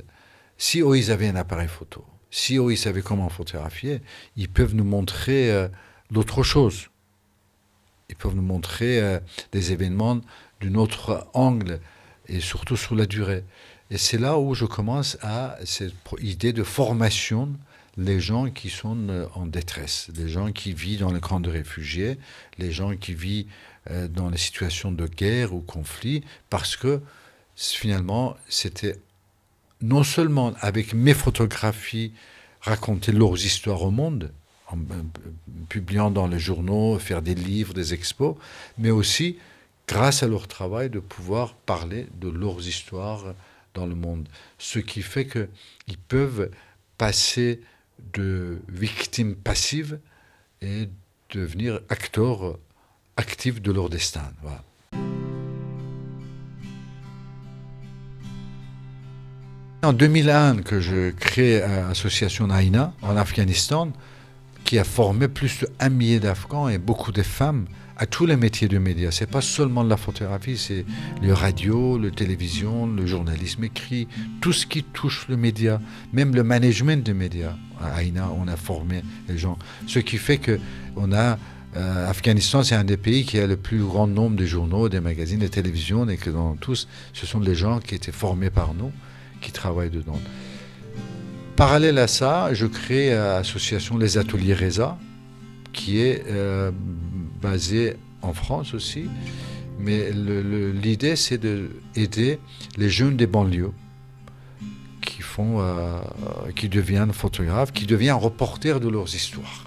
[0.57, 2.03] si eux, ils avaient un appareil photo,
[2.36, 4.01] si eux, ils savaient comment photographier,
[4.36, 5.69] ils peuvent nous montrer euh,
[6.11, 6.89] d'autres choses.
[8.09, 9.21] Ils peuvent nous montrer euh,
[9.53, 10.19] des événements
[10.59, 11.79] d'un autre angle
[12.27, 13.45] et surtout sur la durée.
[13.89, 17.53] Et c'est là où je commence à cette idée de formation,
[17.95, 21.49] les gens qui sont euh, en détresse, les gens qui vivent dans les camps de
[21.49, 22.17] réfugiés,
[22.57, 23.47] les gens qui vivent
[23.91, 26.99] euh, dans les situations de guerre ou conflit, parce que
[27.55, 28.99] finalement, c'était
[29.86, 32.11] non seulement avec mes photographies
[32.61, 34.31] raconter leurs histoires au monde,
[34.67, 34.77] en
[35.69, 38.36] publiant dans les journaux, faire des livres, des expos,
[38.79, 39.38] mais aussi,
[39.88, 43.36] grâce à leur travail, de pouvoir parler de leurs histoires
[43.75, 44.27] dans le monde.
[44.57, 46.49] Ce qui fait qu'ils peuvent
[46.97, 47.61] passer
[48.13, 49.99] de victimes passives
[50.61, 50.89] et
[51.29, 52.57] devenir acteurs
[53.17, 54.23] actifs de leur destin.
[59.86, 63.91] En 2001, que je crée l'association Aina en Afghanistan,
[64.63, 67.65] qui a formé plus d'un millier d'Afghans et beaucoup de femmes
[67.95, 69.11] à tous les métiers de médias.
[69.11, 70.86] C'est pas seulement la photographie, c'est
[71.21, 74.07] le radio, le télévision, le journalisme écrit,
[74.41, 75.79] tout ce qui touche le média,
[76.13, 77.53] même le management des médias.
[77.79, 79.59] À Aina, on a formé les gens.
[79.86, 80.59] Ce qui fait que
[80.95, 81.38] on a
[81.77, 82.11] euh,
[82.63, 85.49] c'est un des pays qui a le plus grand nombre de journaux, des magazines, des
[85.49, 88.91] télévisions, et que dans tous, ce sont les gens qui étaient formés par nous,
[89.46, 90.20] qui travaillent dedans.
[91.56, 94.98] Parallèle à ça, je crée l'association Les Ateliers Reza,
[95.72, 96.72] qui est euh,
[97.41, 99.06] basée en France aussi.
[99.80, 102.39] Mais l'idée, c'est d'aider
[102.78, 103.74] les jeunes des banlieues
[105.02, 106.00] qui, font, euh,
[106.56, 109.66] qui deviennent photographes, qui deviennent reporters de leurs histoires,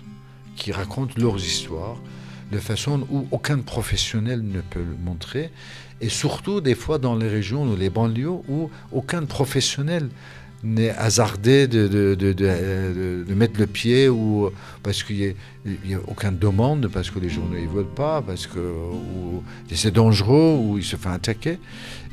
[0.56, 1.98] qui racontent leurs histoires
[2.50, 5.50] de façon où aucun professionnel ne peut le montrer,
[6.00, 10.08] et surtout des fois dans les régions ou les banlieues où aucun professionnel
[10.64, 14.50] n'est hasardé de, de, mettre le pied ou
[14.82, 15.34] parce qu'il
[15.84, 18.74] n'y a, aucune demande, parce que les journaux ne veulent pas, parce que
[19.72, 21.58] c'est dangereux ou il se fait attaquer.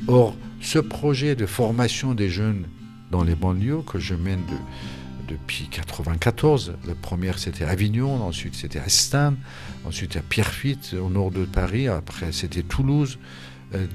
[0.06, 2.66] Or, ce projet de formation des jeunes
[3.10, 4.42] dans les banlieues que je mène
[5.28, 9.32] depuis 1994, la première c'était Avignon, ensuite c'était à
[9.84, 13.45] ensuite à Pierrefitte au nord de Paris, après c'était Toulouse, euh,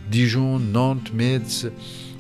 [0.10, 1.68] Dijon, Nantes, Metz,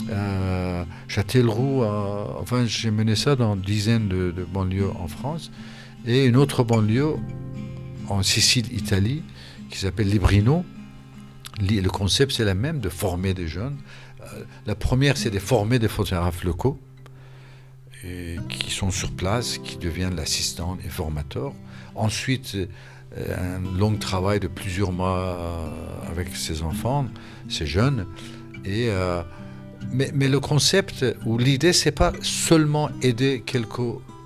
[0.09, 5.51] euh, Châtellerault, euh, enfin j'ai mené ça dans une dizaine de, banlieues en France,
[6.05, 7.15] et une autre banlieue
[8.07, 9.23] en Sicile, Italie,
[9.69, 10.65] qui s'appelle Librino.
[11.59, 13.77] Le concept c'est la même, de former des jeunes.
[14.21, 16.79] Euh, la première c'est de former des photographes locaux,
[18.49, 21.53] qui sont sur place, qui deviennent l'assistant et formateur.
[21.93, 22.57] Ensuite,
[23.17, 25.71] un long travail de plusieurs mois
[26.09, 27.07] avec ces enfants,
[27.49, 28.05] ces jeunes,
[28.65, 28.89] et
[29.91, 33.79] mais, le concept ou l'idée, c'est pas seulement aider quelques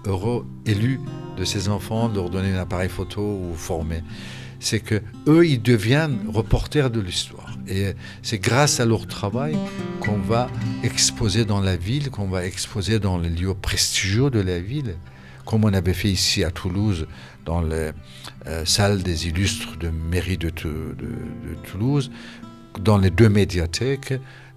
[0.05, 0.99] euros élus
[1.37, 4.01] de ces enfants, leur donner un appareil photo ou former.
[4.59, 7.57] C'est que eux, ils deviennent reporters de l'histoire.
[7.67, 9.57] Et c'est grâce à leur travail
[9.99, 10.47] qu'on va
[10.83, 14.95] exposer dans la ville, qu'on va exposer dans les lieux prestigieux de la ville,
[15.45, 17.07] comme on avait fait ici à Toulouse,
[17.45, 17.91] dans les
[18.47, 20.51] euh, salles des illustres de mairie de
[21.63, 22.11] Toulouse,
[22.81, 24.13] dans les deux médiathèques,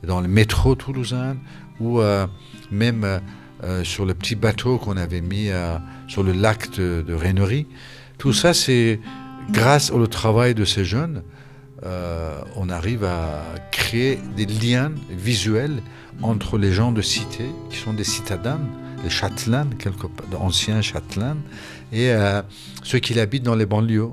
[0.07, 1.37] dans le métro toulousain
[1.81, 2.27] ou euh,
[2.71, 3.21] même
[3.63, 5.51] euh, sur le petit bateau qu'on avait mis
[6.09, 7.65] sur le lac de, de
[8.17, 9.01] Tout ça, c'est
[9.51, 11.23] grâce au travail de ces jeunes,
[12.57, 15.81] on arrive à créer des liens visuels
[16.23, 18.61] entre les gens de cité, qui sont des citadins,
[19.05, 20.07] les châtelains, quelques
[20.39, 21.37] anciens châtelains,
[21.93, 22.13] et
[22.83, 24.11] ceux qui habitent dans les banlieues.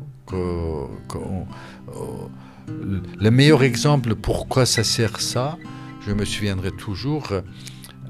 [3.21, 5.57] le meilleur exemple pourquoi ça sert ça,
[6.05, 7.33] je me souviendrai toujours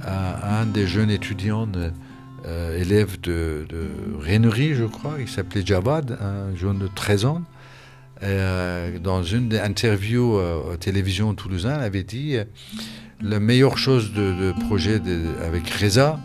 [0.02, 1.68] à, un des jeunes étudiants,
[2.46, 3.88] euh, élèves de, de
[4.22, 7.42] je crois, il s'appelait Javad, un jeune de 13 ans.
[8.24, 12.38] Euh, dans une des interviews euh, à télévision toulousain, il avait dit
[13.22, 15.02] la meilleure chose de, projet
[15.44, 16.20] avec Reza,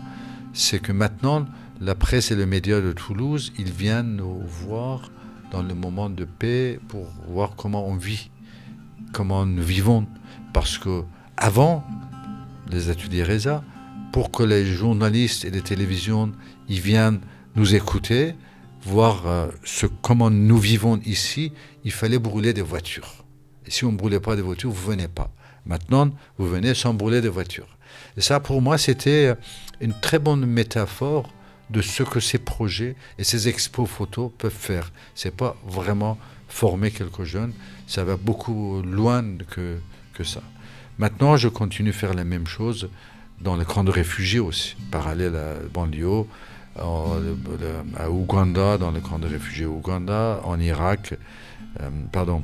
[0.53, 1.45] c'est que maintenant,
[1.81, 5.09] la presse et les médias de Toulouse, ils viennent nous voir
[5.51, 8.29] dans le moment de paix pour voir comment on vit,
[9.13, 10.05] comment nous vivons.
[10.53, 11.03] Parce que
[11.37, 11.83] avant
[12.69, 13.63] les ateliers RESA,
[14.13, 16.31] pour que les journalistes et les télévisions
[16.69, 17.19] y viennent
[17.55, 18.35] nous écouter,
[18.83, 21.51] voir euh, ce, comment nous vivons ici,
[21.83, 23.25] il fallait brûler des voitures.
[23.65, 25.31] Et si on ne brûlait pas des voitures, vous ne venez pas.
[25.65, 27.77] Maintenant, vous venez sans brûler des voitures.
[28.17, 29.33] Et ça, pour moi, c'était
[29.79, 31.31] une très bonne métaphore
[31.71, 34.91] de ce que ces projets et ces expos photos peuvent faire.
[35.15, 36.17] C'est pas vraiment
[36.47, 37.53] former quelques jeunes,
[37.87, 39.77] ça va beaucoup loin que,
[40.13, 40.41] que ça.
[40.97, 42.89] Maintenant, je continue à faire la même chose
[43.39, 46.25] dans les camps de réfugiés aussi, parallèle à banlieue,
[46.77, 51.15] à Ouganda, dans les camps de réfugiés Ouganda, en Irak,
[51.79, 52.41] euh, pardon,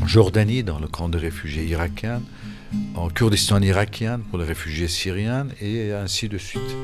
[0.00, 2.22] en Jordanie, dans le camp de réfugiés irakiens,
[2.94, 6.76] en Kurdistan irakien pour les réfugiés syriens, et ainsi de suite.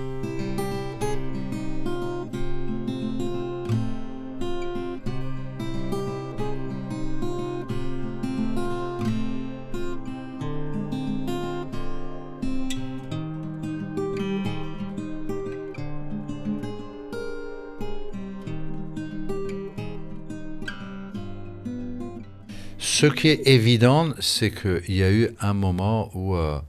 [23.00, 26.60] Ce qui est évident, c'est qu'il y a eu un moment où, euh,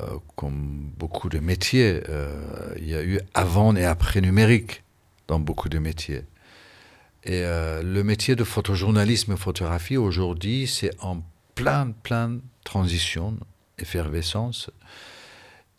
[0.00, 4.82] euh, comme beaucoup de métiers, euh, il y a eu avant et après numérique
[5.28, 6.22] dans beaucoup de métiers.
[7.22, 11.22] Et le métier de photojournalisme et photographie aujourd'hui, c'est en
[11.54, 13.36] plein, plein transition,
[13.78, 14.68] effervescence.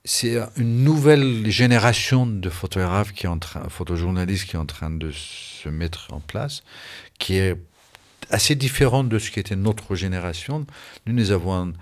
[0.05, 4.91] C'est une nouvelle génération de photographes qui est en train, photojournalistes qui est en train
[4.91, 6.63] de se mettre en place,
[7.19, 7.57] qui est
[8.29, 10.65] assez différente de ce qui était notre génération.
[11.05, 11.73] Nous, nous avons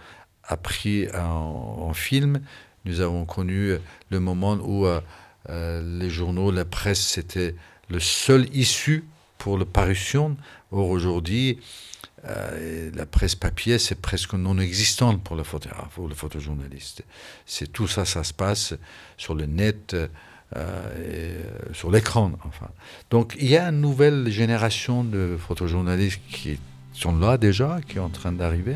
[0.43, 2.41] appris en, film,
[2.85, 3.75] nous avons connu
[4.09, 5.01] le moment où euh,
[5.49, 7.55] euh, les journaux, la presse, c'était
[7.89, 9.05] le seul issue
[9.37, 10.37] pour la parution.
[10.71, 11.59] Or, aujourd'hui,
[12.25, 17.03] euh, la presse papier, c'est presque non existant pour le photographe ou le photojournaliste.
[17.45, 18.73] C'est tout ça, ça se passe
[19.17, 19.95] sur le net,
[20.57, 22.33] euh, euh, sur l'écran.
[22.45, 22.67] Enfin.
[23.09, 26.59] Donc il y a une nouvelle génération de photojournalistes qui
[26.91, 28.75] sont là déjà, qui sont en train d'arriver,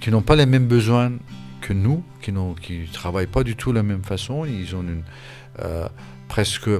[0.00, 1.12] qui n'ont pas les mêmes besoins
[1.60, 4.46] que nous, qui ne travaillent pas du tout de la même façon.
[4.46, 4.82] Ils ont
[5.58, 5.88] euh,
[6.28, 6.70] presque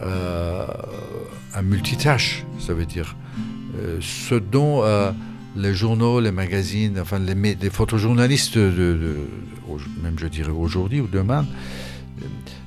[0.00, 3.16] un multitâche, ça veut dire.
[4.00, 4.84] ce dont
[5.56, 11.44] les journaux, les magazines, enfin les, photojournalistes, même je dirais aujourd'hui ou demain,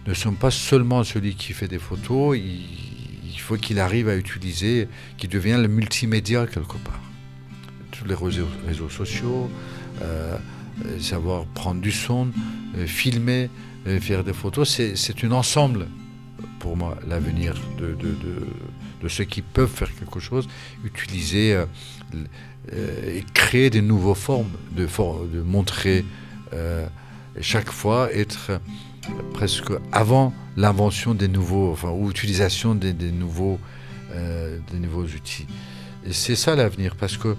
[0.08, 4.88] ne sont pas seulement celui qui fait des photos, il, faut qu'il arrive à utiliser,
[5.18, 7.02] qu'il devienne le multimédia quelque part.
[7.92, 9.50] Tous les réseaux, sociaux,
[10.86, 12.28] euh, savoir prendre du son,
[12.78, 13.50] euh, filmer,
[13.88, 15.88] euh, faire des photos, c'est un ensemble
[16.60, 20.48] pour moi l'avenir de, de, ceux qui peuvent faire quelque chose,
[20.84, 21.64] utiliser
[22.72, 26.06] et créer des nouvelles formes, de, de montrer
[27.42, 28.60] chaque fois être
[29.34, 33.60] presque avant l'invention des nouveaux, enfin, ou utilisation des, nouveaux,
[34.12, 35.48] euh, des nouveaux outils.
[36.06, 37.36] Et c'est ça l'avenir, parce que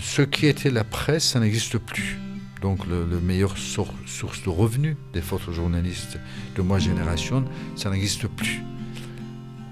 [0.00, 2.18] ce qui était la presse, ça n'existe plus.
[2.62, 6.18] Donc le, meilleur source de revenus des photojournalistes
[6.56, 7.44] de ma génération,
[7.76, 8.62] ça n'existe plus.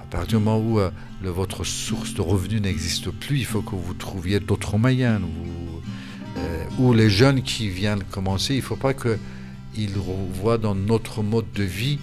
[0.00, 0.90] À partir du moment où euh,
[1.22, 5.22] votre source de revenus n'existe plus, il faut que vous trouviez d'autres moyens.
[6.36, 9.18] Euh, ou les jeunes qui viennent commencer, il ne faut pas que
[9.76, 11.98] ils voient dans notre mode de vie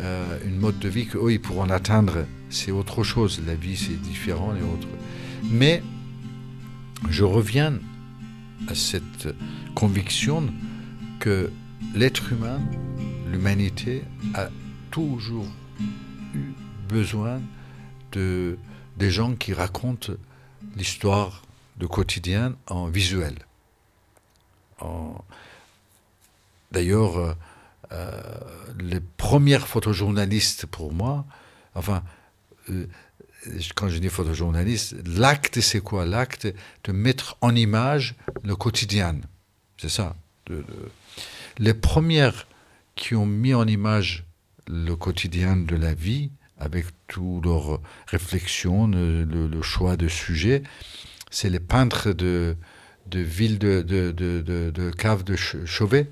[0.00, 2.24] euh, une mode de vie qu'eux, ils pourront atteindre.
[2.50, 3.42] C'est autre chose.
[3.46, 4.88] La vie, c'est différent et autre.
[5.44, 5.82] Mais
[7.10, 7.78] je reviens
[8.68, 9.28] à cette
[9.74, 10.46] conviction
[11.20, 11.50] que
[11.94, 12.60] l'être humain,
[13.30, 14.02] l'humanité,
[14.34, 14.48] a
[14.90, 15.46] toujours
[16.34, 16.52] eu
[16.88, 17.40] besoin
[18.12, 18.58] de,
[18.98, 20.12] des gens qui racontent
[20.76, 21.42] l'histoire
[21.78, 23.34] de quotidien en visuel.
[24.80, 25.24] En,
[26.72, 27.34] D'ailleurs, euh,
[27.92, 28.10] euh,
[28.80, 31.26] les premières photojournalistes pour moi,
[31.74, 32.02] enfin,
[32.70, 32.86] euh,
[33.74, 36.06] quand je dis photojournaliste, l'acte, c'est quoi?
[36.06, 36.48] L'acte
[36.84, 39.20] de mettre en image le quotidien.
[39.76, 40.16] C'est ça.
[41.58, 42.46] Les premières
[42.94, 44.24] qui ont mis en image
[44.66, 50.62] le quotidien de la vie, avec toutes leurs réflexions, le, choix de sujets,
[51.30, 52.56] c'est les peintres de,
[53.06, 56.08] de ville de, de, cave de Chauvet,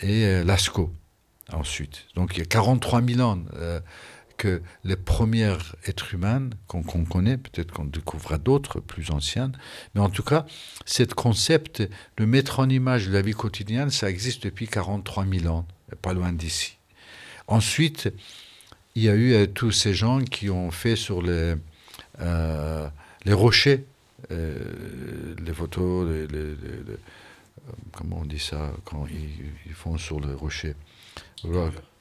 [0.00, 0.92] et euh, Lascaux
[1.52, 2.06] ensuite.
[2.14, 3.80] Donc il y a 43 000 ans euh,
[4.36, 9.52] que les premiers êtres humains qu'on connaît, peut-être qu'on découvrira d'autres plus anciens,
[9.94, 10.46] mais en tout cas,
[10.86, 11.82] ce concept
[12.16, 15.66] de mettre en image la vie quotidienne, ça existe depuis 43 000 ans,
[16.00, 16.78] pas loin d'ici.
[17.48, 18.10] Ensuite,
[18.94, 21.54] il y a eu euh, tous ces gens qui ont fait sur les,
[23.24, 23.84] les rochers,
[24.30, 26.54] les photos, les
[27.92, 30.74] comment on dit ça quand ils, font sur le rocher?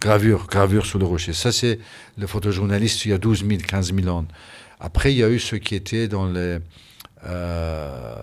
[0.01, 1.33] Gravure, gravure sur le rocher.
[1.33, 1.79] Ça, c'est
[2.17, 4.25] le photojournaliste il y a 12 000, 15 000 ans.
[4.79, 6.59] Après, il y a eu ceux qui étaient dans les,
[7.25, 8.15] euh,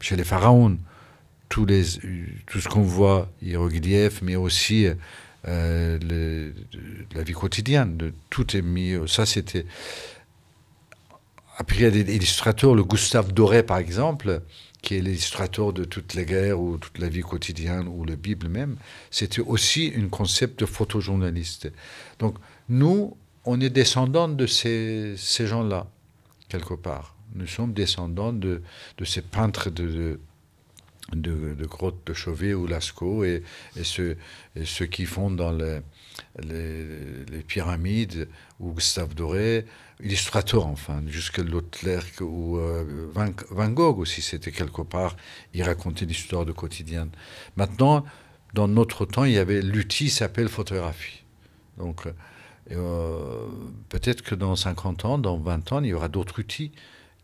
[0.00, 0.78] chez les pharaons.
[1.48, 1.84] Tous les,
[2.46, 4.86] tout ce qu'on voit, hiéroglyphes, mais aussi
[5.46, 6.52] euh,
[7.14, 7.96] la vie quotidienne.
[7.96, 8.94] De, tout est mis.
[9.06, 9.66] Ça, c'était.
[11.58, 14.40] Après, il y a des illustrateurs, le Gustave Doré, par exemple,
[14.82, 18.48] qui est l'illustrateur de toutes les guerres ou toute la vie quotidienne ou la Bible
[18.48, 18.76] même,
[19.10, 21.72] c'était aussi un concept de photojournaliste.
[22.18, 22.36] Donc
[22.68, 25.86] nous, on est descendants de ces, ces gens-là,
[26.48, 27.14] quelque part.
[27.34, 28.60] Nous sommes descendants de,
[28.98, 30.20] de ces peintres de,
[31.12, 33.42] de, de, grottes de Chauvet ou Lascaux et,
[33.76, 34.16] et, ceux,
[34.64, 35.80] ceux qui font dans les,
[36.42, 38.28] les, les pyramides
[38.60, 39.64] ou Gustave Doré
[40.02, 45.16] illustrateur, enfin, jusqu'à Lautrec ou euh, Van, Gogh aussi, c'était quelque part,
[45.54, 47.08] il racontait l'histoire de quotidien.
[47.56, 48.04] Maintenant,
[48.54, 51.22] dans notre temps, il y avait l'outil s'appelle photographie.
[51.78, 52.06] Donc,
[52.70, 53.46] euh,
[53.88, 56.72] peut-être que dans 50 ans, dans 20 ans, il y aura d'autres outils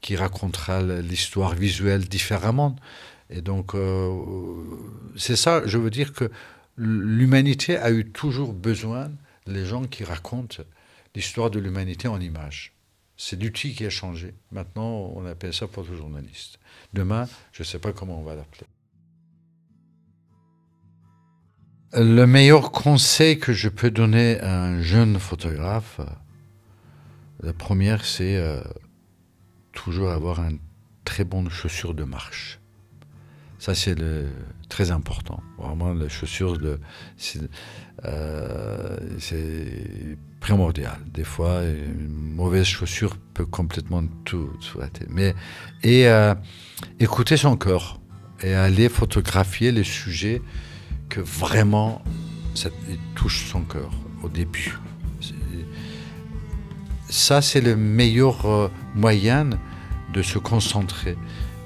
[0.00, 2.76] qui racontera l'histoire visuelle différemment.
[3.30, 4.10] Et donc, euh,
[5.16, 6.30] c'est ça, je veux dire que
[6.76, 9.10] l'humanité a eu toujours besoin
[9.46, 10.62] des gens qui racontent
[11.14, 12.74] l'histoire de l'humanité en images.
[13.16, 14.34] C'est l'outil qui a changé.
[14.52, 16.60] Maintenant, on appelle ça photojournaliste.
[16.92, 18.66] Demain, je ne sais pas comment on va l'appeler.
[21.94, 26.00] Le meilleur conseil que je peux donner à un jeune photographe,
[27.42, 28.62] la première, c'est euh,
[29.72, 30.52] toujours avoir un
[31.04, 32.60] très bonne chaussure de marche.
[33.58, 33.96] Ça, c'est
[34.68, 35.42] très important.
[35.56, 36.78] Vraiment, les chaussures, de,
[38.04, 40.16] euh, c'est
[40.48, 40.96] primordial.
[41.12, 44.80] Des fois, une mauvaise chaussure peut complètement tout, tout
[45.10, 45.34] Mais,
[45.82, 46.34] et euh,
[46.98, 48.00] écouter son corps
[48.42, 50.40] et aller photographier les sujets
[51.10, 52.02] que vraiment
[52.54, 52.70] ça
[53.14, 53.90] touche son cœur
[54.22, 54.78] au début.
[57.10, 59.50] Ça, c'est le meilleur euh, moyen
[60.14, 61.18] de se concentrer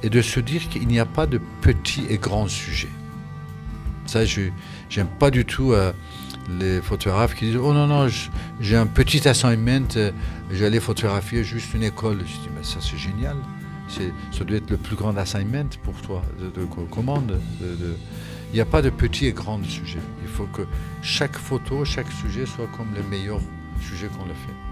[0.02, 2.96] et de se dire qu'il n'y a pas de petits et grands sujets.
[4.06, 4.50] Ça, je
[4.96, 5.92] n'aime pas du tout euh,
[6.48, 8.08] les photographes qui disent Oh non, non,
[8.60, 10.10] j'ai un petit assignment, euh,
[10.50, 12.18] j'allais photographier juste une école.
[12.20, 13.36] Je dis Mais ça, c'est génial.
[13.88, 17.38] Ça doit être le plus grand assignment pour toi de, commande.
[17.60, 19.98] il n'y a pas de petits et grands sujets.
[20.22, 20.62] Il faut que
[21.02, 23.40] chaque photo, chaque sujet soit comme le meilleur
[23.82, 24.71] sujet qu'on le fait.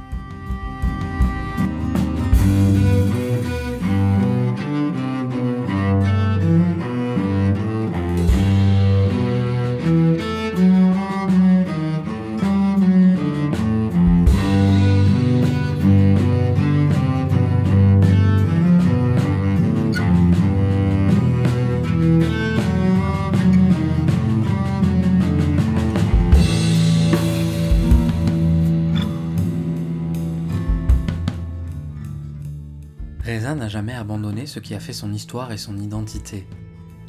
[34.47, 36.47] Ce qui a fait son histoire et son identité.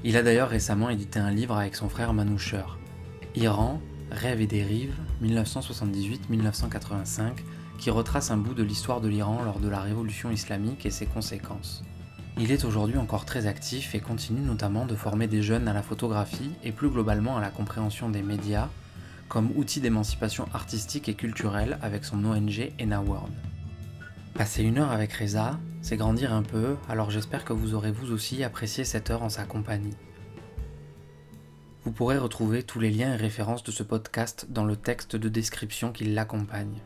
[0.04, 2.64] Il a d'ailleurs récemment édité un livre avec son frère Manoucher,
[3.36, 3.80] Iran,
[4.12, 7.32] Rêve et dérive, 1978-1985,
[7.80, 11.06] qui retrace un bout de l'histoire de l'Iran lors de la révolution islamique et ses
[11.06, 11.84] conséquences.
[12.38, 15.82] Il est aujourd'hui encore très actif et continue notamment de former des jeunes à la
[15.82, 18.70] photographie et plus globalement à la compréhension des médias
[19.30, 23.32] comme outil d'émancipation artistique et culturelle avec son ONG ENA World.
[24.34, 28.12] Passer une heure avec Reza, c'est grandir un peu, alors j'espère que vous aurez vous
[28.12, 29.96] aussi apprécié cette heure en sa compagnie.
[31.84, 35.30] Vous pourrez retrouver tous les liens et références de ce podcast dans le texte de
[35.30, 36.80] description qui l'accompagne.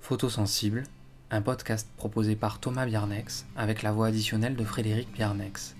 [0.00, 0.84] Photosensible,
[1.30, 5.76] un podcast proposé par Thomas Biarnex avec la voix additionnelle de Frédéric Biarnex.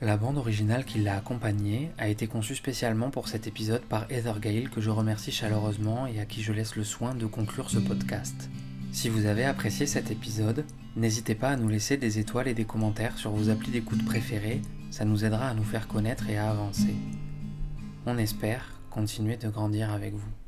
[0.00, 4.40] La bande originale qui l'a accompagné a été conçue spécialement pour cet épisode par Heather
[4.40, 7.78] Gale que je remercie chaleureusement et à qui je laisse le soin de conclure ce
[7.78, 8.50] podcast.
[8.90, 10.64] Si vous avez apprécié cet épisode,
[10.96, 14.60] n'hésitez pas à nous laisser des étoiles et des commentaires sur vos applis d'écoute préférés,
[14.90, 16.94] ça nous aidera à nous faire connaître et à avancer.
[18.06, 20.41] On espère continuer de grandir avec vous.